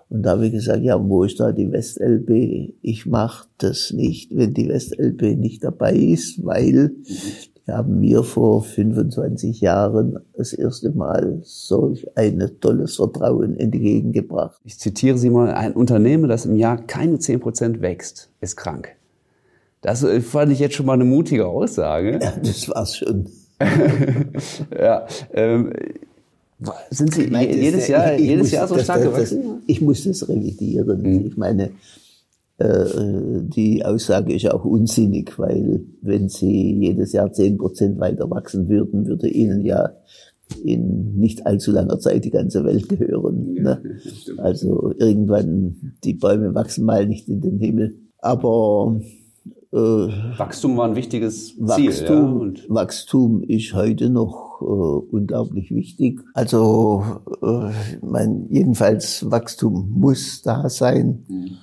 Und 0.09 0.23
da 0.23 0.31
habe 0.31 0.47
ich 0.47 0.53
gesagt, 0.53 0.83
ja, 0.83 0.97
wo 0.99 1.23
ist 1.23 1.39
da 1.39 1.51
die 1.51 1.71
WestLB? 1.71 2.73
Ich 2.81 3.05
mache 3.05 3.47
das 3.57 3.91
nicht, 3.91 4.35
wenn 4.35 4.53
die 4.53 4.69
WestLB 4.69 5.37
nicht 5.37 5.63
dabei 5.63 5.95
ist, 5.95 6.43
weil 6.43 6.95
die 7.07 7.54
haben 7.73 7.99
mir 7.99 8.23
vor 8.23 8.63
25 8.63 9.61
Jahren 9.61 10.19
das 10.37 10.53
erste 10.53 10.91
Mal 10.91 11.39
solch 11.41 12.05
ein 12.15 12.51
tolles 12.59 12.97
Vertrauen 12.97 13.57
entgegengebracht. 13.57 14.59
Ich 14.63 14.77
zitiere 14.77 15.17
Sie 15.17 15.29
mal, 15.31 15.51
ein 15.51 15.73
Unternehmen, 15.73 16.29
das 16.29 16.45
im 16.45 16.55
Jahr 16.57 16.77
keine 16.77 17.17
10% 17.17 17.81
wächst, 17.81 18.29
ist 18.39 18.55
krank. 18.55 18.89
Das 19.81 20.05
fand 20.21 20.51
ich 20.51 20.59
jetzt 20.59 20.75
schon 20.75 20.85
mal 20.85 20.93
eine 20.93 21.05
mutige 21.05 21.47
Aussage. 21.47 22.19
Ja, 22.21 22.33
das 22.41 22.69
war's 22.69 22.97
schon. 22.97 23.29
ja, 24.77 25.07
ähm, 25.33 25.71
sind 26.89 27.13
Sie 27.13 27.27
meine, 27.27 27.55
jedes 27.55 27.87
Jahr, 27.87 28.13
jedes 28.15 28.51
Jahr 28.51 28.67
so 28.67 28.77
stark 28.77 29.03
gewachsen? 29.03 29.63
ich 29.67 29.81
muss 29.81 30.03
das 30.03 30.27
revidieren. 30.27 31.01
Mhm. 31.01 31.27
Ich 31.27 31.37
meine, 31.37 31.65
äh, 31.65 31.69
die 32.57 33.83
Aussage 33.83 34.33
ist 34.33 34.49
auch 34.49 34.63
unsinnig, 34.63 35.37
weil 35.37 35.83
wenn 36.01 36.29
Sie 36.29 36.73
jedes 36.79 37.11
Jahr 37.11 37.33
zehn 37.33 37.57
Prozent 37.57 37.99
weiter 37.99 38.29
wachsen 38.29 38.69
würden, 38.69 39.05
würde 39.07 39.27
Ihnen 39.27 39.65
ja 39.65 39.89
in 40.63 41.15
nicht 41.15 41.45
allzu 41.45 41.71
langer 41.71 41.99
Zeit 41.99 42.25
die 42.25 42.31
ganze 42.31 42.63
Welt 42.63 42.87
gehören. 42.87 43.53
Ne? 43.53 43.81
Also 44.37 44.93
irgendwann, 44.97 45.93
die 46.03 46.13
Bäume 46.13 46.53
wachsen 46.53 46.85
mal 46.85 47.07
nicht 47.07 47.27
in 47.27 47.41
den 47.41 47.59
Himmel. 47.59 47.95
Aber 48.19 48.99
äh, 49.73 49.77
Wachstum 49.77 50.77
war 50.77 50.87
ein 50.87 50.95
wichtiges 50.95 51.55
Ziel. 51.55 51.67
Wachstum, 51.67 52.53
ja, 52.55 52.63
Wachstum 52.69 53.43
ist 53.43 53.73
heute 53.73 54.09
noch 54.09 54.61
äh, 54.61 55.15
unglaublich 55.15 55.71
wichtig. 55.71 56.21
Also 56.33 57.03
äh, 57.41 57.71
mein, 58.01 58.47
jedenfalls 58.49 59.29
Wachstum 59.29 59.91
muss 59.91 60.41
da 60.43 60.69
sein. 60.69 61.25
Mhm 61.27 61.57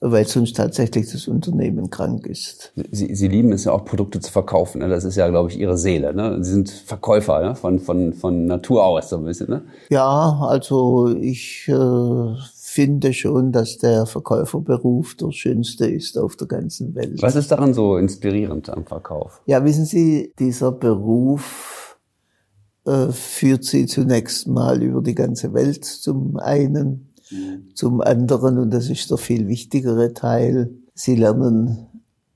weil 0.00 0.26
sonst 0.26 0.56
tatsächlich 0.56 1.12
das 1.12 1.28
Unternehmen 1.28 1.90
krank 1.90 2.26
ist. 2.26 2.72
Sie, 2.90 3.14
Sie 3.14 3.28
lieben 3.28 3.52
es 3.52 3.64
ja 3.64 3.72
auch, 3.72 3.84
Produkte 3.84 4.20
zu 4.20 4.32
verkaufen. 4.32 4.78
Ne? 4.78 4.88
Das 4.88 5.04
ist 5.04 5.16
ja, 5.16 5.28
glaube 5.28 5.50
ich, 5.50 5.58
Ihre 5.58 5.76
Seele. 5.76 6.14
Ne? 6.14 6.42
Sie 6.42 6.50
sind 6.50 6.70
Verkäufer 6.70 7.40
ne? 7.42 7.54
von, 7.54 7.78
von, 7.78 8.14
von 8.14 8.46
Natur 8.46 8.84
aus 8.84 9.10
so 9.10 9.18
ein 9.18 9.24
bisschen. 9.24 9.50
Ne? 9.50 9.62
Ja, 9.90 10.40
also 10.40 11.14
ich 11.14 11.68
äh, 11.68 12.34
finde 12.54 13.12
schon, 13.12 13.52
dass 13.52 13.76
der 13.76 14.06
Verkäuferberuf 14.06 15.16
der 15.16 15.32
schönste 15.32 15.86
ist 15.86 16.16
auf 16.16 16.34
der 16.36 16.46
ganzen 16.46 16.94
Welt. 16.94 17.20
Was 17.20 17.36
ist 17.36 17.50
daran 17.50 17.74
so 17.74 17.98
inspirierend 17.98 18.70
am 18.70 18.86
Verkauf? 18.86 19.42
Ja, 19.44 19.62
wissen 19.64 19.84
Sie, 19.84 20.32
dieser 20.38 20.72
Beruf 20.72 21.98
äh, 22.86 23.08
führt 23.08 23.64
Sie 23.64 23.84
zunächst 23.84 24.48
mal 24.48 24.82
über 24.82 25.02
die 25.02 25.14
ganze 25.14 25.52
Welt 25.52 25.84
zum 25.84 26.38
einen, 26.38 27.09
mhm. 27.30 27.74
zum 27.74 28.00
anderen, 28.00 28.58
und 28.58 28.70
das 28.70 28.88
ist 28.88 29.10
der 29.10 29.18
viel 29.18 29.48
wichtigere 29.48 30.12
Teil, 30.14 30.70
Sie 30.94 31.14
lernen 31.14 31.86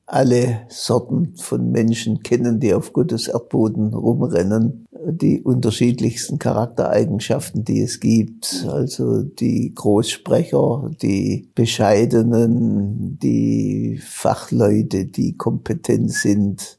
alle 0.06 0.62
Sorten 0.68 1.34
von 1.36 1.70
Menschen 1.70 2.22
kennen, 2.22 2.60
die 2.60 2.74
auf 2.74 2.92
Gottes 2.92 3.28
Erdboden 3.28 3.94
rumrennen, 3.94 4.86
die 5.06 5.42
unterschiedlichsten 5.42 6.38
Charaktereigenschaften, 6.38 7.64
die 7.64 7.82
es 7.82 8.00
gibt, 8.00 8.66
also 8.68 9.22
die 9.22 9.74
Großsprecher, 9.74 10.90
die 11.02 11.50
Bescheidenen, 11.54 13.18
die 13.18 14.00
Fachleute, 14.02 15.06
die 15.06 15.36
kompetent 15.36 16.12
sind, 16.12 16.78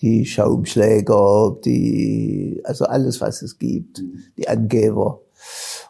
die 0.00 0.26
Schaumschläger, 0.26 1.56
die, 1.64 2.60
also 2.64 2.86
alles, 2.86 3.20
was 3.20 3.42
es 3.42 3.58
gibt, 3.58 4.02
die 4.36 4.48
Angeber. 4.48 5.20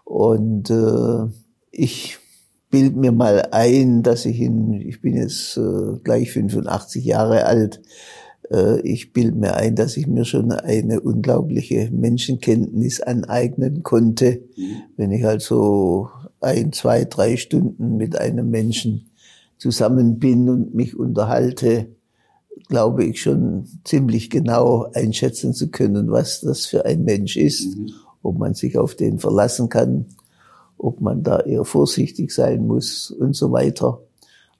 Und 0.04 0.70
äh, 0.70 1.26
ich 1.72 2.18
bild 2.70 2.96
mir 2.96 3.12
mal 3.12 3.48
ein, 3.50 4.02
dass 4.02 4.24
ich 4.24 4.40
in, 4.40 4.72
ich 4.80 5.00
bin 5.00 5.16
jetzt 5.16 5.56
äh, 5.56 5.98
gleich 6.04 6.30
85 6.32 7.04
Jahre 7.04 7.44
alt, 7.44 7.82
äh, 8.50 8.80
ich 8.80 9.12
bild 9.12 9.34
mir 9.34 9.54
ein, 9.56 9.74
dass 9.74 9.96
ich 9.96 10.06
mir 10.06 10.24
schon 10.24 10.52
eine 10.52 11.00
unglaubliche 11.00 11.90
Menschenkenntnis 11.90 13.00
aneignen 13.00 13.82
konnte. 13.82 14.42
Mhm. 14.56 14.76
Wenn 14.96 15.12
ich 15.12 15.26
also 15.26 16.08
ein, 16.40 16.72
zwei, 16.72 17.04
drei 17.04 17.36
Stunden 17.36 17.96
mit 17.96 18.16
einem 18.16 18.50
Menschen 18.50 19.10
zusammen 19.58 20.18
bin 20.18 20.48
und 20.48 20.74
mich 20.74 20.96
unterhalte, 20.96 21.88
glaube 22.68 23.04
ich 23.04 23.20
schon 23.20 23.66
ziemlich 23.84 24.30
genau 24.30 24.90
einschätzen 24.92 25.52
zu 25.52 25.70
können, 25.70 26.10
was 26.10 26.40
das 26.40 26.66
für 26.66 26.84
ein 26.84 27.04
Mensch 27.04 27.36
ist, 27.36 27.76
mhm. 27.76 27.90
ob 28.22 28.38
man 28.38 28.54
sich 28.54 28.78
auf 28.78 28.94
den 28.94 29.18
verlassen 29.18 29.68
kann, 29.68 30.06
ob 30.82 31.00
man 31.00 31.22
da 31.22 31.40
eher 31.40 31.64
vorsichtig 31.64 32.32
sein 32.32 32.66
muss 32.66 33.10
und 33.10 33.34
so 33.34 33.52
weiter. 33.52 34.00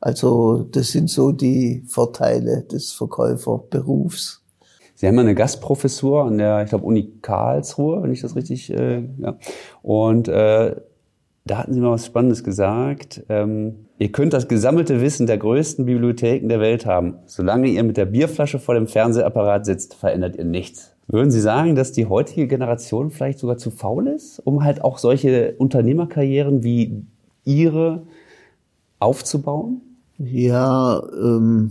Also 0.00 0.66
das 0.70 0.88
sind 0.92 1.10
so 1.10 1.32
die 1.32 1.84
Vorteile 1.86 2.62
des 2.62 2.92
Verkäuferberufs. 2.92 4.42
Sie 4.94 5.06
haben 5.06 5.18
eine 5.18 5.34
Gastprofessur 5.34 6.24
an 6.24 6.38
der, 6.38 6.62
ich 6.62 6.68
glaube, 6.68 6.84
Uni 6.84 7.12
Karlsruhe, 7.22 8.02
wenn 8.02 8.12
ich 8.12 8.20
das 8.20 8.36
richtig, 8.36 8.72
äh, 8.72 9.02
ja. 9.18 9.36
Und 9.82 10.28
äh, 10.28 10.76
da 11.44 11.58
hatten 11.58 11.72
Sie 11.72 11.80
mal 11.80 11.90
was 11.90 12.06
Spannendes 12.06 12.44
gesagt. 12.44 13.24
Ähm, 13.28 13.86
ihr 13.98 14.12
könnt 14.12 14.32
das 14.32 14.46
gesammelte 14.46 15.00
Wissen 15.00 15.26
der 15.26 15.38
größten 15.38 15.86
Bibliotheken 15.86 16.48
der 16.48 16.60
Welt 16.60 16.86
haben. 16.86 17.18
Solange 17.26 17.68
ihr 17.68 17.82
mit 17.82 17.96
der 17.96 18.04
Bierflasche 18.04 18.60
vor 18.60 18.74
dem 18.74 18.86
Fernsehapparat 18.86 19.66
sitzt, 19.66 19.94
verändert 19.94 20.36
ihr 20.36 20.44
nichts. 20.44 20.91
Würden 21.12 21.30
Sie 21.30 21.42
sagen, 21.42 21.74
dass 21.74 21.92
die 21.92 22.06
heutige 22.06 22.48
Generation 22.48 23.10
vielleicht 23.10 23.38
sogar 23.38 23.58
zu 23.58 23.70
faul 23.70 24.08
ist, 24.08 24.38
um 24.46 24.64
halt 24.64 24.82
auch 24.82 24.96
solche 24.96 25.54
Unternehmerkarrieren 25.58 26.64
wie 26.64 27.04
Ihre 27.44 28.06
aufzubauen? 28.98 29.82
Ja, 30.16 31.02
ähm, 31.12 31.70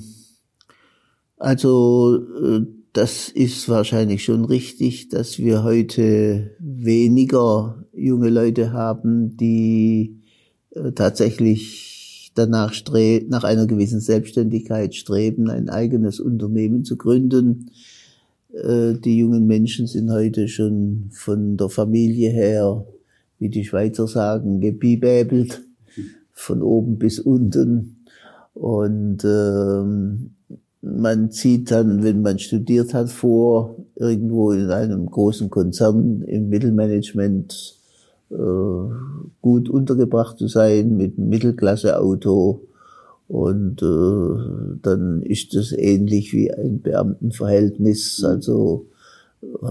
also 1.38 2.18
äh, 2.18 2.68
das 2.94 3.30
ist 3.30 3.68
wahrscheinlich 3.68 4.24
schon 4.24 4.46
richtig, 4.46 5.10
dass 5.10 5.40
wir 5.40 5.64
heute 5.64 6.52
weniger 6.60 7.84
junge 7.94 8.30
Leute 8.30 8.74
haben, 8.74 9.38
die 9.38 10.20
äh, 10.76 10.92
tatsächlich 10.92 12.32
danach 12.36 12.74
streben, 12.74 13.30
nach 13.30 13.44
einer 13.44 13.66
gewissen 13.66 14.02
Selbstständigkeit 14.02 14.94
streben, 14.94 15.50
ein 15.50 15.68
eigenes 15.68 16.20
Unternehmen 16.20 16.86
zu 16.86 16.96
gründen. 16.96 17.72
Äh, 18.54 18.94
die 18.94 19.18
jungen 19.18 19.48
Menschen 19.48 19.88
sind 19.88 20.12
heute 20.12 20.48
schon 20.48 21.10
von 21.12 21.58
der 21.58 21.70
Familie 21.70 22.30
her, 22.30 22.86
wie 23.40 23.50
die 23.50 23.64
Schweizer 23.64 24.08
sagen, 24.08 24.60
gebibäbelt, 24.60 25.62
von 26.32 26.62
oben 26.62 26.98
bis 26.98 27.20
unten. 27.20 27.98
Und 28.54 29.24
ähm, 29.24 30.32
man 30.82 31.32
zieht 31.32 31.72
dann, 31.72 32.04
wenn 32.04 32.22
man 32.22 32.40
studiert 32.40 32.94
hat, 32.94 33.10
vor, 33.10 33.76
irgendwo 33.96 34.52
in 34.52 34.70
einem 34.70 35.06
großen 35.06 35.50
Konzern 35.50 36.24
im 36.24 36.50
Mittelmanagement 36.50 37.76
äh, 38.32 38.36
gut 39.42 39.70
untergebracht 39.70 40.38
zu 40.38 40.48
sein 40.48 40.98
mit 40.98 41.18
einem 41.18 41.30
Mittelklasse-Auto. 41.30 42.62
Und 43.32 43.82
äh, 43.82 44.78
dann 44.82 45.22
ist 45.22 45.56
das 45.56 45.72
ähnlich 45.72 46.34
wie 46.34 46.54
ein 46.54 46.82
Beamtenverhältnis. 46.82 48.22
Also 48.26 48.88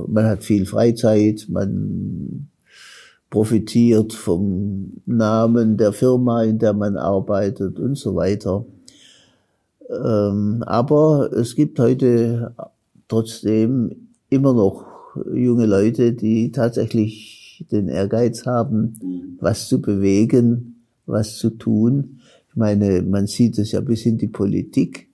man 0.07 0.25
hat 0.25 0.44
viel 0.44 0.64
Freizeit, 0.64 1.46
man 1.51 2.49
profitiert 3.29 4.14
vom 4.14 5.03
Namen 5.05 5.77
der 5.77 5.92
Firma, 5.92 6.42
in 6.42 6.59
der 6.59 6.73
man 6.73 6.96
arbeitet 6.96 7.79
und 7.79 7.99
so 7.99 8.14
weiter. 8.14 8.64
Ähm, 9.90 10.64
aber 10.66 11.31
es 11.31 11.55
gibt 11.55 11.79
heute 11.81 12.55
trotzdem 13.09 14.09
immer 14.31 14.55
noch 14.55 14.87
junge 15.35 15.66
Leute, 15.66 16.14
die 16.14 16.51
tatsächlich 16.51 17.66
den 17.70 17.88
Ehrgeiz 17.88 18.46
haben, 18.46 19.37
was 19.38 19.68
zu 19.68 19.83
bewegen, 19.83 20.77
was 21.05 21.37
zu 21.37 21.51
tun. 21.51 22.19
Ich 22.51 22.57
meine, 22.57 23.03
man 23.03 23.27
sieht 23.27 23.59
es 23.59 23.73
ja 23.73 23.81
bis 23.81 24.07
in 24.07 24.19
die 24.19 24.29
Politik. 24.29 25.09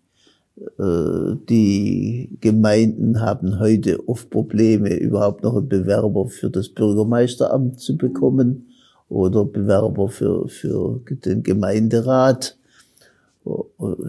Äh, 0.79 1.37
die 1.49 2.38
Gemeinden 2.40 3.20
haben 3.20 3.61
heute 3.61 4.09
oft 4.09 4.31
Probleme, 4.31 4.94
überhaupt 4.94 5.42
noch 5.42 5.57
einen 5.57 5.68
Bewerber 5.68 6.29
für 6.29 6.51
das 6.51 6.70
Bürgermeisteramt 6.70 7.79
zu 7.79 7.96
bekommen 7.96 8.68
oder 9.09 9.44
Bewerber 9.44 10.09
für, 10.09 10.49
für 10.49 11.01
den 11.09 11.42
Gemeinderat 11.42 12.57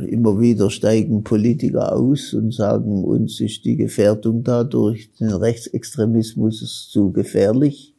immer 0.08 0.40
wieder 0.40 0.70
steigen 0.72 1.24
Politiker 1.24 1.96
aus 1.96 2.34
und 2.34 2.54
sagen, 2.54 3.04
uns 3.04 3.40
ist 3.40 3.66
die 3.66 3.76
Gefährdung 3.76 4.44
dadurch 4.44 5.12
den 5.20 5.30
Rechtsextremismus 5.30 6.90
zu 6.92 7.12
gefährlich. 7.12 7.94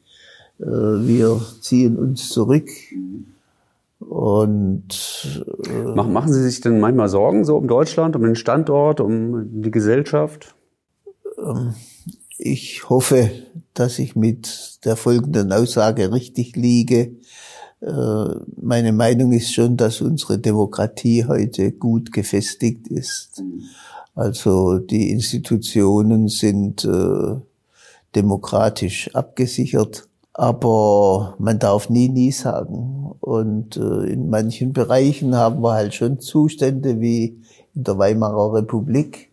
Äh, 0.58 0.64
wir 0.66 1.40
ziehen 1.60 1.96
uns 1.96 2.30
zurück. 2.30 2.68
Und 4.08 5.44
äh, 5.68 5.82
machen 5.94 6.32
Sie 6.32 6.42
sich 6.42 6.62
denn 6.62 6.80
manchmal 6.80 7.10
Sorgen 7.10 7.44
so 7.44 7.56
um 7.56 7.68
Deutschland, 7.68 8.16
um 8.16 8.22
den 8.22 8.36
Standort, 8.36 9.00
um 9.00 9.60
die 9.60 9.70
Gesellschaft? 9.70 10.54
Ähm, 11.38 11.74
ich 12.38 12.88
hoffe, 12.88 13.30
dass 13.74 13.98
ich 13.98 14.16
mit 14.16 14.84
der 14.84 14.96
folgenden 14.96 15.52
Aussage 15.52 16.10
richtig 16.10 16.56
liege. 16.56 17.16
Äh, 17.80 18.34
meine 18.56 18.92
Meinung 18.92 19.32
ist 19.32 19.52
schon, 19.52 19.76
dass 19.76 20.00
unsere 20.00 20.38
Demokratie 20.38 21.26
heute 21.26 21.72
gut 21.72 22.10
gefestigt 22.10 22.88
ist. 22.88 23.42
Also 24.14 24.78
die 24.78 25.10
Institutionen 25.10 26.28
sind 26.28 26.84
äh, 26.84 27.36
demokratisch 28.14 29.14
abgesichert, 29.14 30.08
aber 30.38 31.34
man 31.40 31.58
darf 31.58 31.90
nie 31.90 32.08
nie 32.08 32.30
sagen. 32.30 33.12
Und 33.18 33.76
äh, 33.76 34.04
in 34.04 34.30
manchen 34.30 34.72
Bereichen 34.72 35.34
haben 35.34 35.60
wir 35.62 35.72
halt 35.72 35.94
schon 35.94 36.20
Zustände 36.20 37.00
wie 37.00 37.42
in 37.74 37.82
der 37.82 37.98
Weimarer 37.98 38.54
Republik. 38.54 39.32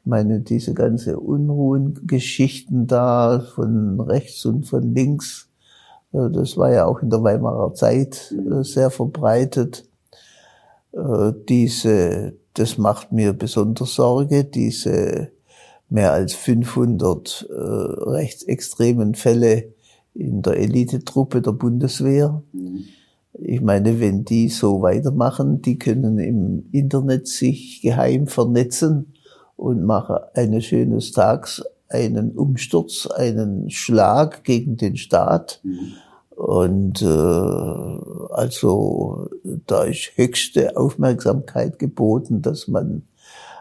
Ich 0.00 0.06
meine, 0.06 0.40
diese 0.40 0.74
ganze 0.74 1.18
Unruhengeschichten 1.18 2.86
da 2.86 3.42
von 3.54 3.98
rechts 3.98 4.44
und 4.44 4.66
von 4.66 4.94
links, 4.94 5.48
äh, 6.12 6.28
das 6.30 6.58
war 6.58 6.70
ja 6.70 6.84
auch 6.84 7.00
in 7.00 7.08
der 7.08 7.22
Weimarer 7.22 7.72
Zeit 7.72 8.30
äh, 8.32 8.62
sehr 8.62 8.90
verbreitet. 8.90 9.84
Diese, 11.48 12.34
das 12.52 12.78
macht 12.78 13.10
mir 13.10 13.32
besonders 13.32 13.96
Sorge, 13.96 14.44
diese 14.44 15.32
mehr 15.88 16.12
als 16.12 16.34
500 16.34 17.48
rechtsextremen 17.50 19.16
Fälle 19.16 19.73
in 20.14 20.42
der 20.42 20.56
Elitetruppe 20.56 21.42
der 21.42 21.52
Bundeswehr. 21.52 22.42
Ich 23.34 23.60
meine, 23.60 24.00
wenn 24.00 24.24
die 24.24 24.48
so 24.48 24.82
weitermachen, 24.82 25.60
die 25.60 25.78
können 25.78 26.18
im 26.18 26.66
Internet 26.70 27.26
sich 27.26 27.82
geheim 27.82 28.26
vernetzen 28.28 29.12
und 29.56 29.84
machen 29.84 30.16
eines 30.34 30.66
schönes 30.66 31.12
Tags 31.12 31.62
einen 31.88 32.32
Umsturz, 32.32 33.06
einen 33.06 33.70
Schlag 33.70 34.44
gegen 34.44 34.76
den 34.76 34.96
Staat. 34.96 35.60
Mhm. 35.62 35.92
Und 36.36 37.02
äh, 37.02 38.34
also 38.34 39.28
da 39.66 39.84
ist 39.84 40.12
höchste 40.16 40.76
Aufmerksamkeit 40.76 41.78
geboten, 41.78 42.42
dass 42.42 42.66
man 42.66 43.02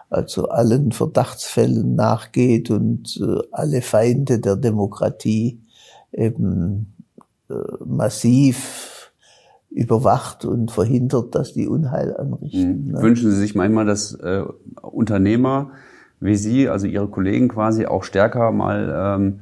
also 0.10 0.48
allen 0.50 0.92
Verdachtsfällen 0.92 1.96
nachgeht 1.96 2.70
und 2.70 3.20
äh, 3.22 3.42
alle 3.52 3.82
Feinde 3.82 4.39
der 4.39 4.56
Demokratie 4.56 5.62
eben 6.13 6.93
äh, 7.49 7.54
massiv 7.86 9.12
überwacht 9.69 10.45
und 10.45 10.71
verhindert, 10.71 11.36
dass 11.36 11.54
die 11.54 11.67
Unheil 11.67 12.15
anrichten. 12.15 12.88
Mhm. 12.88 12.91
Ne? 12.93 13.02
Wünschen 13.02 13.32
Sie 13.32 13.38
sich 13.38 13.56
manchmal, 13.56 13.86
dass 13.86 14.13
äh, 14.13 14.43
Unternehmer 14.82 15.71
wie 16.19 16.36
Sie, 16.36 16.69
also 16.69 16.88
Ihre 16.88 17.08
Kollegen 17.08 17.49
quasi 17.49 17.86
auch 17.86 18.04
stärker 18.04 18.52
mal 18.52 19.17
ähm, 19.19 19.39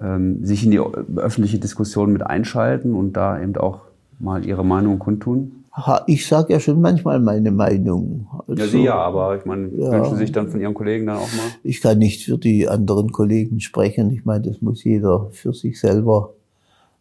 ähm, 0.00 0.44
sich 0.44 0.64
in 0.64 0.70
die 0.70 0.80
öffentliche 0.80 1.58
Diskussion 1.58 2.12
mit 2.12 2.24
einschalten 2.24 2.94
und 2.94 3.12
da 3.12 3.40
eben 3.40 3.56
auch 3.56 3.82
mal 4.18 4.46
ihre 4.46 4.64
Meinung 4.64 4.98
kundtun? 4.98 5.61
Ich 6.06 6.26
sage 6.26 6.52
ja 6.52 6.60
schon 6.60 6.82
manchmal 6.82 7.18
meine 7.18 7.50
Meinung. 7.50 8.28
Also, 8.46 8.62
ja, 8.62 8.68
Sie 8.68 8.82
ja, 8.82 8.94
aber 8.96 9.38
ich 9.38 9.46
meine, 9.46 9.68
ja, 9.68 9.92
wünschen 9.92 10.16
Sie 10.16 10.24
sich 10.24 10.32
dann 10.32 10.48
von 10.48 10.60
Ihren 10.60 10.74
Kollegen 10.74 11.06
dann 11.06 11.16
auch 11.16 11.32
mal? 11.32 11.46
Ich 11.62 11.80
kann 11.80 11.98
nicht 11.98 12.24
für 12.24 12.36
die 12.36 12.68
anderen 12.68 13.10
Kollegen 13.10 13.58
sprechen. 13.60 14.10
Ich 14.10 14.26
meine, 14.26 14.42
das 14.42 14.60
muss 14.60 14.84
jeder 14.84 15.30
für 15.30 15.54
sich 15.54 15.80
selber 15.80 16.34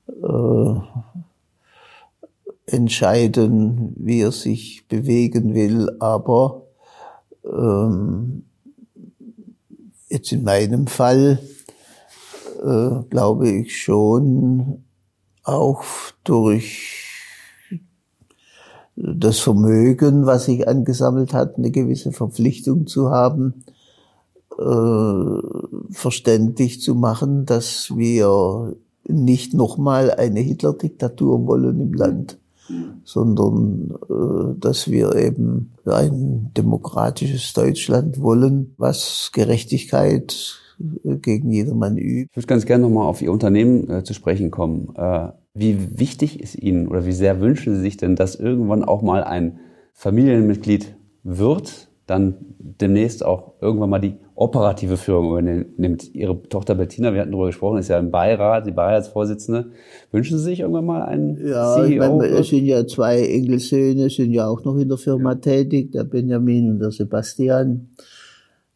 äh, 0.08 0.74
entscheiden, 2.66 3.94
wie 3.98 4.22
er 4.22 4.32
sich 4.32 4.88
bewegen 4.88 5.54
will. 5.54 5.90
Aber 6.00 6.62
ähm, 7.44 8.46
jetzt 10.08 10.32
in 10.32 10.44
meinem 10.44 10.88
Fall 10.88 11.40
äh, 12.64 13.04
glaube 13.10 13.50
ich 13.50 13.82
schon 13.84 14.86
auch 15.44 15.84
durch 16.24 17.11
das 19.04 19.40
Vermögen, 19.40 20.26
was 20.26 20.46
sich 20.46 20.68
angesammelt 20.68 21.34
hat, 21.34 21.58
eine 21.58 21.72
gewisse 21.72 22.12
Verpflichtung 22.12 22.88
zu 22.88 23.10
haben, 23.10 23.64
äh, 24.60 25.92
verständlich 25.92 26.82
zu 26.82 26.96
machen, 26.96 27.46
dass 27.46 27.92
wir 27.96 28.76
nicht 29.08 29.54
nochmal 29.54 30.12
eine 30.12 30.40
Hitler-Diktatur 30.40 31.48
wollen 31.48 31.80
im 31.82 31.94
Land, 31.94 32.38
sondern 33.04 33.96
äh, 34.10 34.60
dass 34.60 34.90
wir 34.90 35.16
eben 35.16 35.72
ein 35.86 36.52
demokratisches 36.56 37.54
Deutschland 37.54 38.22
wollen, 38.22 38.74
was 38.78 39.32
Gerechtigkeit 39.34 40.60
gegen 41.04 41.52
jedermann 41.52 41.98
übt. 41.98 42.30
Ich 42.32 42.38
würde 42.38 42.48
ganz 42.48 42.65
gerne 42.65 42.84
nochmal 42.84 43.08
auf 43.08 43.22
Ihr 43.22 43.32
Unternehmen 43.32 43.89
äh, 43.89 44.04
zu 44.04 44.13
sprechen 44.13 44.52
kommen. 44.52 44.94
Äh, 44.96 45.30
wie 45.54 46.00
wichtig 46.00 46.39
ist 46.39 46.56
Ihnen 46.56 46.88
oder 46.88 47.06
wie 47.06 47.12
sehr 47.12 47.41
wünschen 47.41 47.76
Sie 47.76 47.82
sich 47.82 47.98
denn, 47.98 48.15
dass 48.15 48.36
irgendwann 48.36 48.84
auch 48.84 49.02
mal 49.02 49.24
ein 49.24 49.60
Familienmitglied 49.94 50.96
wird, 51.24 51.89
dann 52.08 52.36
demnächst 52.60 53.24
auch 53.24 53.54
irgendwann 53.62 53.89
mal 53.89 54.00
die 54.00 54.15
operative 54.36 54.98
Führung 54.98 55.32
übernimmt. 55.32 56.13
Ihre 56.15 56.41
Tochter 56.44 56.76
Bettina, 56.76 57.13
wir 57.13 57.22
hatten 57.22 57.32
darüber 57.32 57.48
gesprochen, 57.48 57.78
ist 57.78 57.89
ja 57.89 58.00
im 58.00 58.12
Beirat, 58.12 58.65
die 58.65 58.72
Beiratsvorsitzende. 58.72 59.72
Wünschen 60.12 60.38
Sie 60.38 60.44
sich 60.44 60.60
irgendwann 60.62 60.86
mal 60.86 61.04
einen 61.04 61.38
ja, 61.48 61.76
CEO? 61.76 62.22
Ja, 62.22 62.39
es 62.39 62.48
sind 62.48 62.65
ja 62.65 62.88
zwei 62.88 63.22
Enkelssöhne, 63.22 64.10
sind 64.10 64.32
ja 64.32 64.48
auch 64.48 64.63
noch 64.63 64.78
in 64.78 64.89
der 64.89 64.98
Firma 64.98 65.34
ja. 65.34 65.36
tätig, 65.36 65.91
der 65.91 66.04
Benjamin 66.04 66.72
und 66.72 66.80
der 66.80 66.91
Sebastian. 66.91 67.89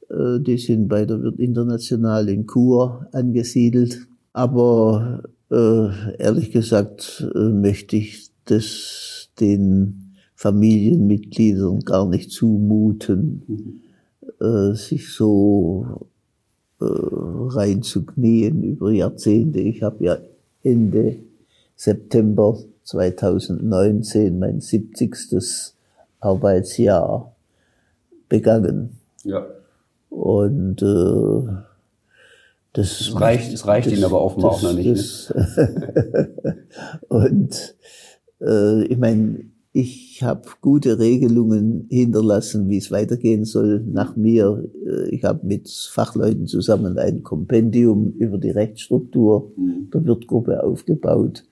Äh, 0.09 0.39
die 0.39 0.57
sind 0.57 0.87
beide 0.87 1.21
wird 1.21 1.39
international 1.39 2.29
in 2.29 2.45
Kur 2.45 3.07
angesiedelt. 3.11 4.07
Aber 4.33 5.23
äh, 5.51 6.17
ehrlich 6.17 6.51
gesagt 6.51 7.25
äh, 7.33 7.49
möchte 7.49 7.95
ich 7.95 8.29
das 8.45 9.29
den 9.39 10.15
Familienmitgliedern 10.35 11.79
gar 11.79 12.07
nicht 12.07 12.31
zumuten, 12.31 13.81
äh, 14.41 14.73
sich 14.73 15.13
so 15.13 16.07
äh, 16.81 16.85
reinzuknien 16.85 18.63
über 18.63 18.91
Jahrzehnte. 18.91 19.59
Ich 19.59 19.81
habe 19.81 20.03
ja 20.03 20.17
Ende 20.63 21.17
September 21.75 22.57
2019 22.83 24.37
mein 24.37 24.59
70. 24.59 25.73
Arbeitsjahr 26.19 27.35
begangen. 28.27 28.97
Ja. 29.23 29.45
Und 30.15 30.81
äh, 30.81 31.51
das, 32.71 32.99
das 32.99 33.19
reicht, 33.19 33.53
das 33.53 33.67
reicht 33.67 33.87
das, 33.87 33.93
Ihnen 33.93 34.05
aber 34.05 34.21
offenbar 34.21 34.51
das, 34.51 34.59
auch 34.59 34.63
noch 34.63 34.73
nicht. 34.73 35.33
Ne? 35.35 36.57
und 37.09 37.75
äh, 38.41 38.83
ich 38.85 38.97
meine, 38.97 39.39
ich 39.73 40.23
habe 40.23 40.43
gute 40.61 40.99
Regelungen 40.99 41.87
hinterlassen, 41.89 42.69
wie 42.69 42.77
es 42.77 42.91
weitergehen 42.91 43.43
soll 43.43 43.81
nach 43.81 44.15
mir. 44.15 44.69
Äh, 44.87 45.09
ich 45.09 45.25
habe 45.25 45.45
mit 45.45 45.69
Fachleuten 45.69 46.47
zusammen 46.47 46.97
ein 46.97 47.23
Kompendium 47.23 48.13
über 48.13 48.37
die 48.37 48.51
Rechtsstruktur 48.51 49.51
mhm. 49.57 49.89
der 49.93 50.05
Wirtgruppe 50.05 50.63
aufgebaut. 50.63 51.43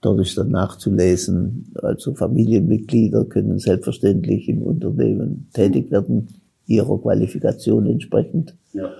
Dort 0.00 0.20
ist 0.20 0.38
dann 0.38 0.50
nachzulesen. 0.50 1.72
Also 1.74 2.14
Familienmitglieder 2.14 3.24
können 3.24 3.58
selbstverständlich 3.58 4.48
im 4.48 4.62
Unternehmen 4.62 5.48
tätig 5.52 5.90
werden, 5.90 6.28
ihrer 6.66 6.98
Qualifikation 6.98 7.86
entsprechend. 7.86 8.54
Ja. 8.72 8.90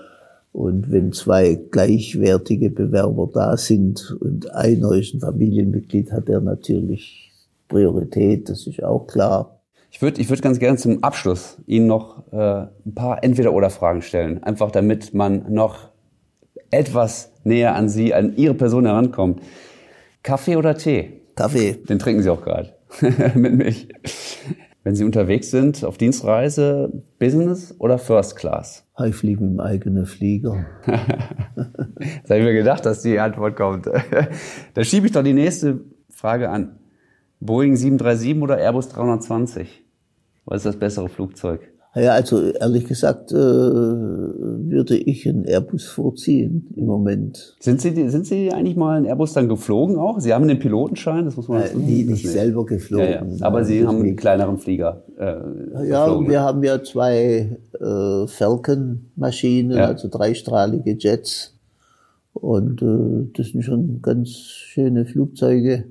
Und 0.51 0.89
wenn 0.89 1.11
zwei 1.11 1.55
gleichwertige 1.55 2.69
Bewerber 2.69 3.29
da 3.33 3.57
sind 3.57 4.15
und 4.21 4.51
einer 4.53 4.93
ist 4.93 5.13
ein 5.13 5.19
Familienmitglied, 5.19 6.11
hat 6.13 6.29
er 6.29 6.39
natürlich 6.39 7.31
Priorität, 7.67 8.47
das 8.49 8.65
ist 8.65 8.81
auch 8.83 9.05
klar. 9.07 9.59
Ich 9.91 10.01
würde 10.01 10.21
ich 10.21 10.29
würd 10.29 10.41
ganz 10.41 10.59
gerne 10.59 10.77
zum 10.77 11.03
Abschluss 11.03 11.57
Ihnen 11.67 11.87
noch 11.87 12.31
äh, 12.31 12.67
ein 12.85 12.93
paar 12.95 13.23
Entweder-Oder-Fragen 13.23 14.01
stellen. 14.01 14.43
Einfach 14.43 14.71
damit 14.71 15.13
man 15.13 15.51
noch 15.51 15.89
etwas 16.71 17.31
näher 17.43 17.75
an 17.75 17.89
Sie, 17.89 18.13
an 18.13 18.35
Ihre 18.35 18.53
Person 18.53 18.85
herankommt. 18.85 19.41
Kaffee 20.23 20.55
oder 20.55 20.77
Tee? 20.77 21.21
Kaffee. 21.35 21.73
Den 21.73 21.99
trinken 21.99 22.23
Sie 22.23 22.29
auch 22.29 22.41
gerade 22.41 22.73
mit 23.35 23.55
mich. 23.55 23.87
Wenn 24.85 24.93
Sie 24.93 25.03
unterwegs 25.03 25.49
sind, 25.49 25.83
auf 25.83 25.97
Dienstreise, 25.97 27.01
Business 27.17 27.73
oder 27.79 27.97
First 27.97 28.35
Class? 28.35 28.87
Ich 29.03 29.15
fliege 29.15 29.41
mit 29.41 29.53
dem 29.53 29.59
eigenen 29.59 30.05
Flieger. 30.05 30.67
das 30.85 32.29
habe 32.29 32.37
ich 32.37 32.45
mir 32.45 32.53
gedacht, 32.53 32.85
dass 32.85 33.01
die 33.01 33.19
Antwort 33.19 33.55
kommt. 33.55 33.87
da 34.75 34.83
schiebe 34.83 35.07
ich 35.07 35.11
doch 35.11 35.23
die 35.23 35.33
nächste 35.33 35.79
Frage 36.11 36.51
an. 36.51 36.77
Boeing 37.39 37.75
737 37.75 38.43
oder 38.43 38.59
Airbus 38.59 38.89
320? 38.89 39.83
Was 40.45 40.57
ist 40.57 40.65
das 40.67 40.77
bessere 40.77 41.09
Flugzeug? 41.09 41.61
Ja, 41.95 42.11
also 42.11 42.51
ehrlich 42.51 42.85
gesagt 42.85 43.31
äh, 43.31 43.35
würde 43.35 44.97
ich 44.97 45.27
einen 45.29 45.45
Airbus 45.45 45.85
vorziehen 45.85 46.67
im 46.75 46.87
Moment. 46.87 47.55
Sind 47.61 47.79
Sie, 47.79 48.09
sind 48.09 48.25
Sie 48.25 48.51
eigentlich 48.51 48.75
mal 48.75 48.97
einen 48.97 49.05
Airbus 49.05 49.31
dann 49.31 49.47
geflogen 49.47 49.95
auch? 49.97 50.19
Sie 50.19 50.33
haben 50.33 50.45
den 50.45 50.59
Pilotenschein, 50.59 51.23
das 51.23 51.37
muss 51.37 51.47
man 51.47 51.61
äh, 51.61 51.73
Nie, 51.73 52.03
nicht, 52.03 52.09
nicht 52.09 52.27
selber 52.27 52.65
geflogen. 52.65 53.05
Ja, 53.05 53.23
ja. 53.23 53.45
Aber 53.45 53.63
Sie 53.63 53.87
haben 53.87 53.99
einen 53.99 54.17
kleineren 54.17 54.57
Flieger. 54.57 55.03
Äh, 55.17 55.87
ja, 55.87 56.05
geflogen. 56.05 56.29
wir 56.29 56.41
haben 56.41 56.63
ja 56.63 56.83
zwei 56.83 57.57
äh, 57.79 58.27
Falcon-Maschinen, 58.27 59.77
ja. 59.77 59.85
also 59.85 60.09
dreistrahlige 60.09 60.97
Jets. 60.99 61.53
Und 62.33 62.81
äh, 62.81 63.31
das 63.37 63.47
sind 63.47 63.63
schon 63.63 64.01
ganz 64.01 64.31
schöne 64.31 65.05
Flugzeuge 65.05 65.85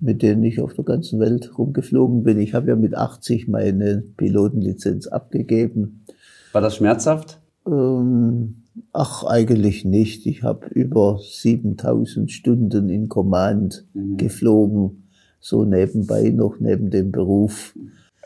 mit 0.00 0.22
denen 0.22 0.42
ich 0.42 0.60
auf 0.60 0.74
der 0.74 0.84
ganzen 0.84 1.20
Welt 1.20 1.56
rumgeflogen 1.56 2.22
bin. 2.22 2.38
Ich 2.38 2.54
habe 2.54 2.68
ja 2.68 2.76
mit 2.76 2.96
80 2.96 3.48
meine 3.48 4.02
Pilotenlizenz 4.16 5.06
abgegeben. 5.06 6.04
War 6.52 6.60
das 6.60 6.76
schmerzhaft? 6.76 7.40
Ähm, 7.66 8.62
ach, 8.92 9.24
eigentlich 9.24 9.84
nicht. 9.84 10.26
Ich 10.26 10.42
habe 10.42 10.66
über 10.68 11.18
7000 11.20 12.30
Stunden 12.30 12.88
in 12.88 13.08
Command 13.08 13.86
mhm. 13.94 14.16
geflogen, 14.16 15.08
so 15.40 15.64
nebenbei 15.64 16.30
noch 16.30 16.60
neben 16.60 16.90
dem 16.90 17.10
Beruf. 17.12 17.74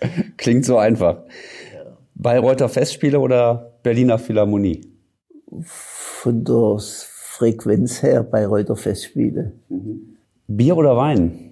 Klingt 0.36 0.64
so 0.64 0.78
einfach. 0.78 1.22
Bayreuther 2.14 2.68
Festspiele 2.68 3.20
oder 3.20 3.72
Berliner 3.82 4.18
Philharmonie? 4.18 4.80
Von 5.62 6.44
der 6.44 6.78
Frequenz 6.78 8.02
her 8.02 8.24
Bayreuther 8.24 8.76
Festspiele. 8.76 9.52
Mhm. 9.68 10.16
Bier 10.48 10.76
oder 10.76 10.96
Wein? 10.96 11.47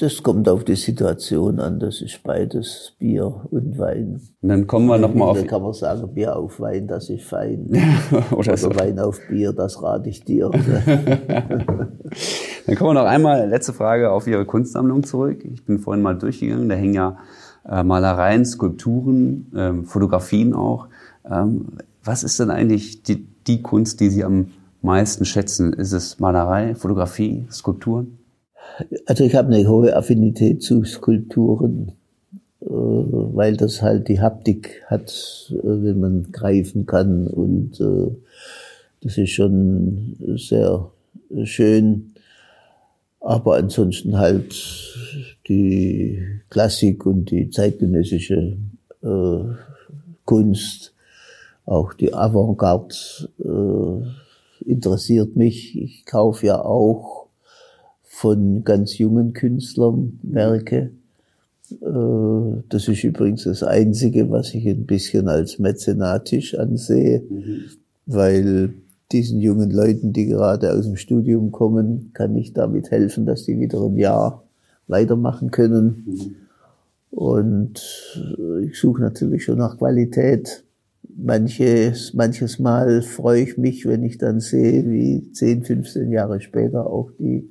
Das 0.00 0.22
kommt 0.22 0.48
auf 0.48 0.64
die 0.64 0.76
Situation 0.76 1.60
an. 1.60 1.78
Das 1.78 2.00
ist 2.00 2.22
beides 2.22 2.94
Bier 2.98 3.42
und 3.50 3.78
Wein. 3.78 4.18
Und 4.40 4.48
dann 4.48 4.66
kommen 4.66 4.86
wir 4.86 4.96
nochmal 4.96 5.28
auf. 5.28 5.38
Da 5.38 5.46
kann 5.46 5.60
man 5.60 5.74
sagen, 5.74 6.14
Bier 6.14 6.36
auf 6.36 6.58
Wein, 6.58 6.86
das 6.86 7.10
ist 7.10 7.24
fein. 7.24 7.68
Oder, 8.10 8.38
Oder 8.38 8.56
so. 8.56 8.74
Wein 8.74 8.98
auf 8.98 9.20
Bier, 9.28 9.52
das 9.52 9.82
rate 9.82 10.08
ich 10.08 10.24
dir. 10.24 10.48
dann 12.66 12.76
kommen 12.76 12.90
wir 12.90 12.94
noch 12.94 13.04
einmal, 13.04 13.46
letzte 13.46 13.74
Frage, 13.74 14.10
auf 14.10 14.26
Ihre 14.26 14.46
Kunstsammlung 14.46 15.02
zurück. 15.02 15.44
Ich 15.44 15.66
bin 15.66 15.78
vorhin 15.78 16.02
mal 16.02 16.16
durchgegangen. 16.16 16.70
Da 16.70 16.76
hängen 16.76 16.94
ja 16.94 17.18
äh, 17.68 17.82
Malereien, 17.82 18.46
Skulpturen, 18.46 19.52
ähm, 19.54 19.84
Fotografien 19.84 20.54
auch. 20.54 20.88
Ähm, 21.30 21.72
was 22.02 22.22
ist 22.22 22.40
denn 22.40 22.48
eigentlich 22.48 23.02
die, 23.02 23.26
die 23.46 23.60
Kunst, 23.60 24.00
die 24.00 24.08
Sie 24.08 24.24
am 24.24 24.46
meisten 24.80 25.26
schätzen? 25.26 25.74
Ist 25.74 25.92
es 25.92 26.20
Malerei, 26.20 26.74
Fotografie, 26.74 27.44
Skulpturen? 27.50 28.16
Also 29.06 29.24
ich 29.24 29.34
habe 29.34 29.52
eine 29.52 29.68
hohe 29.68 29.96
Affinität 29.96 30.62
zu 30.62 30.84
Skulpturen, 30.84 31.92
äh, 32.60 32.66
weil 32.66 33.56
das 33.56 33.82
halt 33.82 34.08
die 34.08 34.20
Haptik 34.20 34.82
hat, 34.86 35.10
äh, 35.50 35.56
wenn 35.62 36.00
man 36.00 36.32
greifen 36.32 36.86
kann 36.86 37.26
und 37.26 37.80
äh, 37.80 38.14
das 39.02 39.16
ist 39.16 39.30
schon 39.30 40.16
sehr 40.36 40.90
schön. 41.44 42.12
Aber 43.20 43.56
ansonsten 43.56 44.18
halt 44.18 44.54
die 45.48 46.22
Klassik 46.48 47.06
und 47.06 47.30
die 47.30 47.50
zeitgenössische 47.50 48.56
Kunst, 50.24 50.94
auch 51.64 51.94
die 51.94 52.12
Avantgarde 52.12 52.94
interessiert 54.64 55.36
mich. 55.36 55.78
Ich 55.78 56.04
kaufe 56.04 56.46
ja 56.46 56.62
auch 56.62 57.29
von 58.20 58.64
ganz 58.64 58.98
jungen 58.98 59.32
Künstlern 59.32 60.18
Werke. 60.22 60.90
Äh, 61.70 62.62
das 62.68 62.86
ist 62.86 63.02
übrigens 63.02 63.44
das 63.44 63.62
Einzige, 63.62 64.30
was 64.30 64.52
ich 64.52 64.68
ein 64.68 64.84
bisschen 64.84 65.26
als 65.26 65.58
mäzenatisch 65.58 66.54
ansehe, 66.54 67.22
mhm. 67.26 67.62
weil 68.04 68.74
diesen 69.10 69.40
jungen 69.40 69.70
Leuten, 69.70 70.12
die 70.12 70.26
gerade 70.26 70.70
aus 70.70 70.84
dem 70.84 70.96
Studium 70.96 71.50
kommen, 71.50 72.10
kann 72.12 72.36
ich 72.36 72.52
damit 72.52 72.90
helfen, 72.90 73.24
dass 73.24 73.44
die 73.44 73.58
wieder 73.58 73.80
ein 73.82 73.96
Jahr 73.96 74.44
weitermachen 74.86 75.50
können. 75.50 76.04
Mhm. 76.06 76.36
Und 77.10 77.80
ich 78.68 78.78
suche 78.78 79.00
natürlich 79.00 79.44
schon 79.44 79.58
nach 79.58 79.78
Qualität. 79.78 80.62
Manches, 81.16 82.12
manches 82.12 82.58
Mal 82.58 83.00
freue 83.00 83.40
ich 83.40 83.56
mich, 83.56 83.86
wenn 83.86 84.04
ich 84.04 84.18
dann 84.18 84.40
sehe, 84.40 84.88
wie 84.90 85.32
10, 85.32 85.64
15 85.64 86.12
Jahre 86.12 86.42
später 86.42 86.86
auch 86.86 87.10
die 87.18 87.48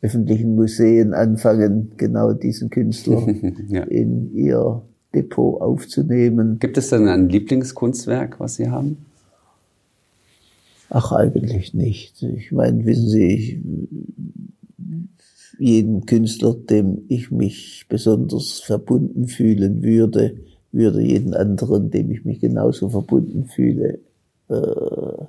öffentlichen 0.00 0.54
Museen 0.54 1.12
anfangen, 1.12 1.92
genau 1.96 2.32
diesen 2.32 2.70
Künstler 2.70 3.26
ja. 3.68 3.82
in 3.84 4.34
ihr 4.34 4.82
Depot 5.14 5.60
aufzunehmen. 5.60 6.58
Gibt 6.58 6.78
es 6.78 6.90
denn 6.90 7.08
ein 7.08 7.28
Lieblingskunstwerk, 7.28 8.38
was 8.38 8.56
Sie 8.56 8.70
haben? 8.70 8.98
Ach, 10.90 11.12
eigentlich 11.12 11.74
nicht. 11.74 12.22
Ich 12.22 12.52
meine, 12.52 12.84
wissen 12.86 13.08
Sie, 13.08 13.26
ich, 13.26 13.58
jeden 15.58 16.06
Künstler, 16.06 16.54
dem 16.54 17.02
ich 17.08 17.30
mich 17.30 17.86
besonders 17.88 18.60
verbunden 18.60 19.26
fühlen 19.26 19.82
würde, 19.82 20.36
würde 20.72 21.02
jeden 21.02 21.34
anderen, 21.34 21.90
dem 21.90 22.10
ich 22.10 22.24
mich 22.24 22.40
genauso 22.40 22.88
verbunden 22.88 23.46
fühle, 23.46 23.98
äh, 24.48 25.24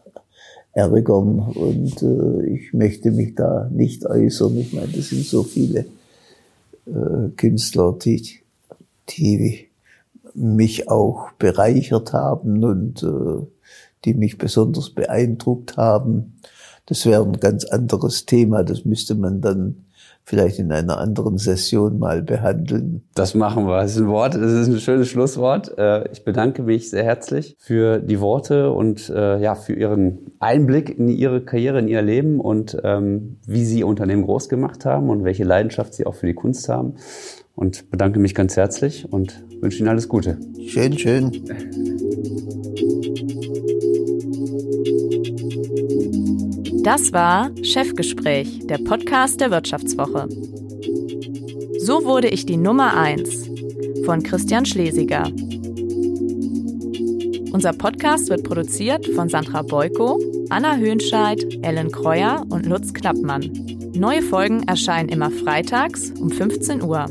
ärgern. 0.74 1.40
Und 1.40 2.02
äh, 2.02 2.46
ich 2.48 2.74
möchte 2.74 3.12
mich 3.12 3.36
da 3.36 3.70
nicht 3.72 4.06
äußern. 4.06 4.58
Ich 4.58 4.74
meine, 4.74 4.90
das 4.90 5.10
sind 5.10 5.26
so 5.26 5.44
viele 5.44 5.86
äh, 6.86 7.30
Künstler, 7.36 7.96
die, 8.02 8.40
die 9.10 9.68
mich 10.34 10.90
auch 10.90 11.32
bereichert 11.34 12.14
haben 12.14 12.64
und 12.64 13.04
äh, 13.04 13.46
die 14.06 14.14
mich 14.14 14.38
besonders 14.38 14.92
beeindruckt 14.92 15.78
haben. 15.78 16.40
Das 16.86 17.06
wäre 17.06 17.24
ein 17.24 17.40
ganz 17.40 17.66
anderes 17.66 18.26
Thema. 18.26 18.64
Das 18.64 18.86
müsste 18.86 19.16
man 19.16 19.42
dann 19.42 19.86
vielleicht 20.30 20.60
in 20.60 20.72
einer 20.72 21.00
anderen 21.00 21.40
Session 21.40 21.98
mal 21.98 22.22
behandeln. 22.22 23.02
Das 23.16 23.34
machen 23.34 23.66
wir. 23.66 23.82
Das 23.82 23.96
ist 23.96 23.98
ein 23.98 24.08
Wort, 24.08 24.36
das 24.36 24.52
ist 24.52 24.68
ein 24.68 24.80
schönes 24.80 25.08
Schlusswort. 25.08 25.76
Äh, 25.80 26.08
ich 26.12 26.24
bedanke 26.24 26.62
mich 26.62 26.92
sehr 26.92 27.04
herzlich 27.04 27.56
für 27.58 27.98
die 27.98 28.20
Worte 28.20 28.72
und 28.72 29.10
äh, 29.10 29.42
ja, 29.42 29.56
für 29.56 29.74
Ihren 29.74 30.20
Einblick 30.40 30.96
in 31.00 31.10
Ihre 31.10 31.42
Karriere, 31.42 31.80
in 31.80 31.88
Ihr 31.88 32.04
Leben 32.04 32.40
und 32.40 32.78
ähm, 32.84 33.38
wie 33.48 33.66
Sie 33.66 33.80
Ihr 33.80 33.88
Unternehmen 33.88 34.22
groß 34.22 34.50
gemacht 34.50 34.86
haben 34.86 35.10
und 35.10 35.24
welche 35.24 35.44
Leidenschaft 35.44 35.96
Sie 35.96 36.06
auch 36.06 36.14
für 36.14 36.28
die 36.28 36.36
Kunst 36.36 36.70
haben. 36.70 36.94
Und 37.56 37.90
bedanke 37.90 38.20
mich 38.20 38.36
ganz 38.36 38.56
herzlich 38.56 39.12
und 39.12 39.44
wünsche 39.60 39.80
Ihnen 39.80 39.90
alles 39.90 40.08
Gute. 40.08 40.38
Schön, 40.68 40.96
schön. 40.98 41.32
Das 46.84 47.12
war 47.12 47.52
Chefgespräch, 47.62 48.66
der 48.68 48.78
Podcast 48.78 49.42
der 49.42 49.52
Wirtschaftswoche. 49.52 50.30
So 51.80 52.06
wurde 52.06 52.30
ich 52.30 52.46
die 52.46 52.56
Nummer 52.56 52.96
1 52.96 53.50
von 54.06 54.24
Christian 54.24 54.66
Schlesiger. 54.66 55.30
Unser 57.52 57.74
Podcast 57.74 58.30
wird 58.30 58.44
produziert 58.44 59.06
von 59.08 59.28
Sandra 59.28 59.62
Beuko, 59.62 60.20
Anna 60.50 60.78
Höhnscheid, 60.78 61.44
Ellen 61.62 61.92
Kreuer 61.92 62.46
und 62.50 62.66
Lutz 62.66 62.94
Knappmann. 62.94 63.52
Neue 63.94 64.22
Folgen 64.22 64.64
erscheinen 64.64 65.10
immer 65.10 65.32
freitags 65.32 66.12
um 66.20 66.32
15 66.32 66.82
Uhr. 66.82 67.08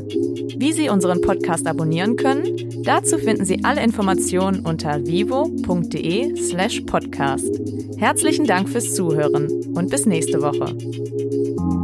Wie 0.57 0.73
Sie 0.73 0.89
unseren 0.89 1.21
Podcast 1.21 1.67
abonnieren 1.67 2.15
können, 2.15 2.68
dazu 2.83 3.17
finden 3.17 3.45
Sie 3.45 3.63
alle 3.63 3.83
Informationen 3.83 4.65
unter 4.65 5.05
vivo.de 5.05 6.35
slash 6.35 6.81
podcast. 6.81 7.49
Herzlichen 7.97 8.45
Dank 8.45 8.69
fürs 8.69 8.93
Zuhören 8.93 9.47
und 9.75 9.89
bis 9.89 10.05
nächste 10.05 10.41
Woche. 10.41 11.78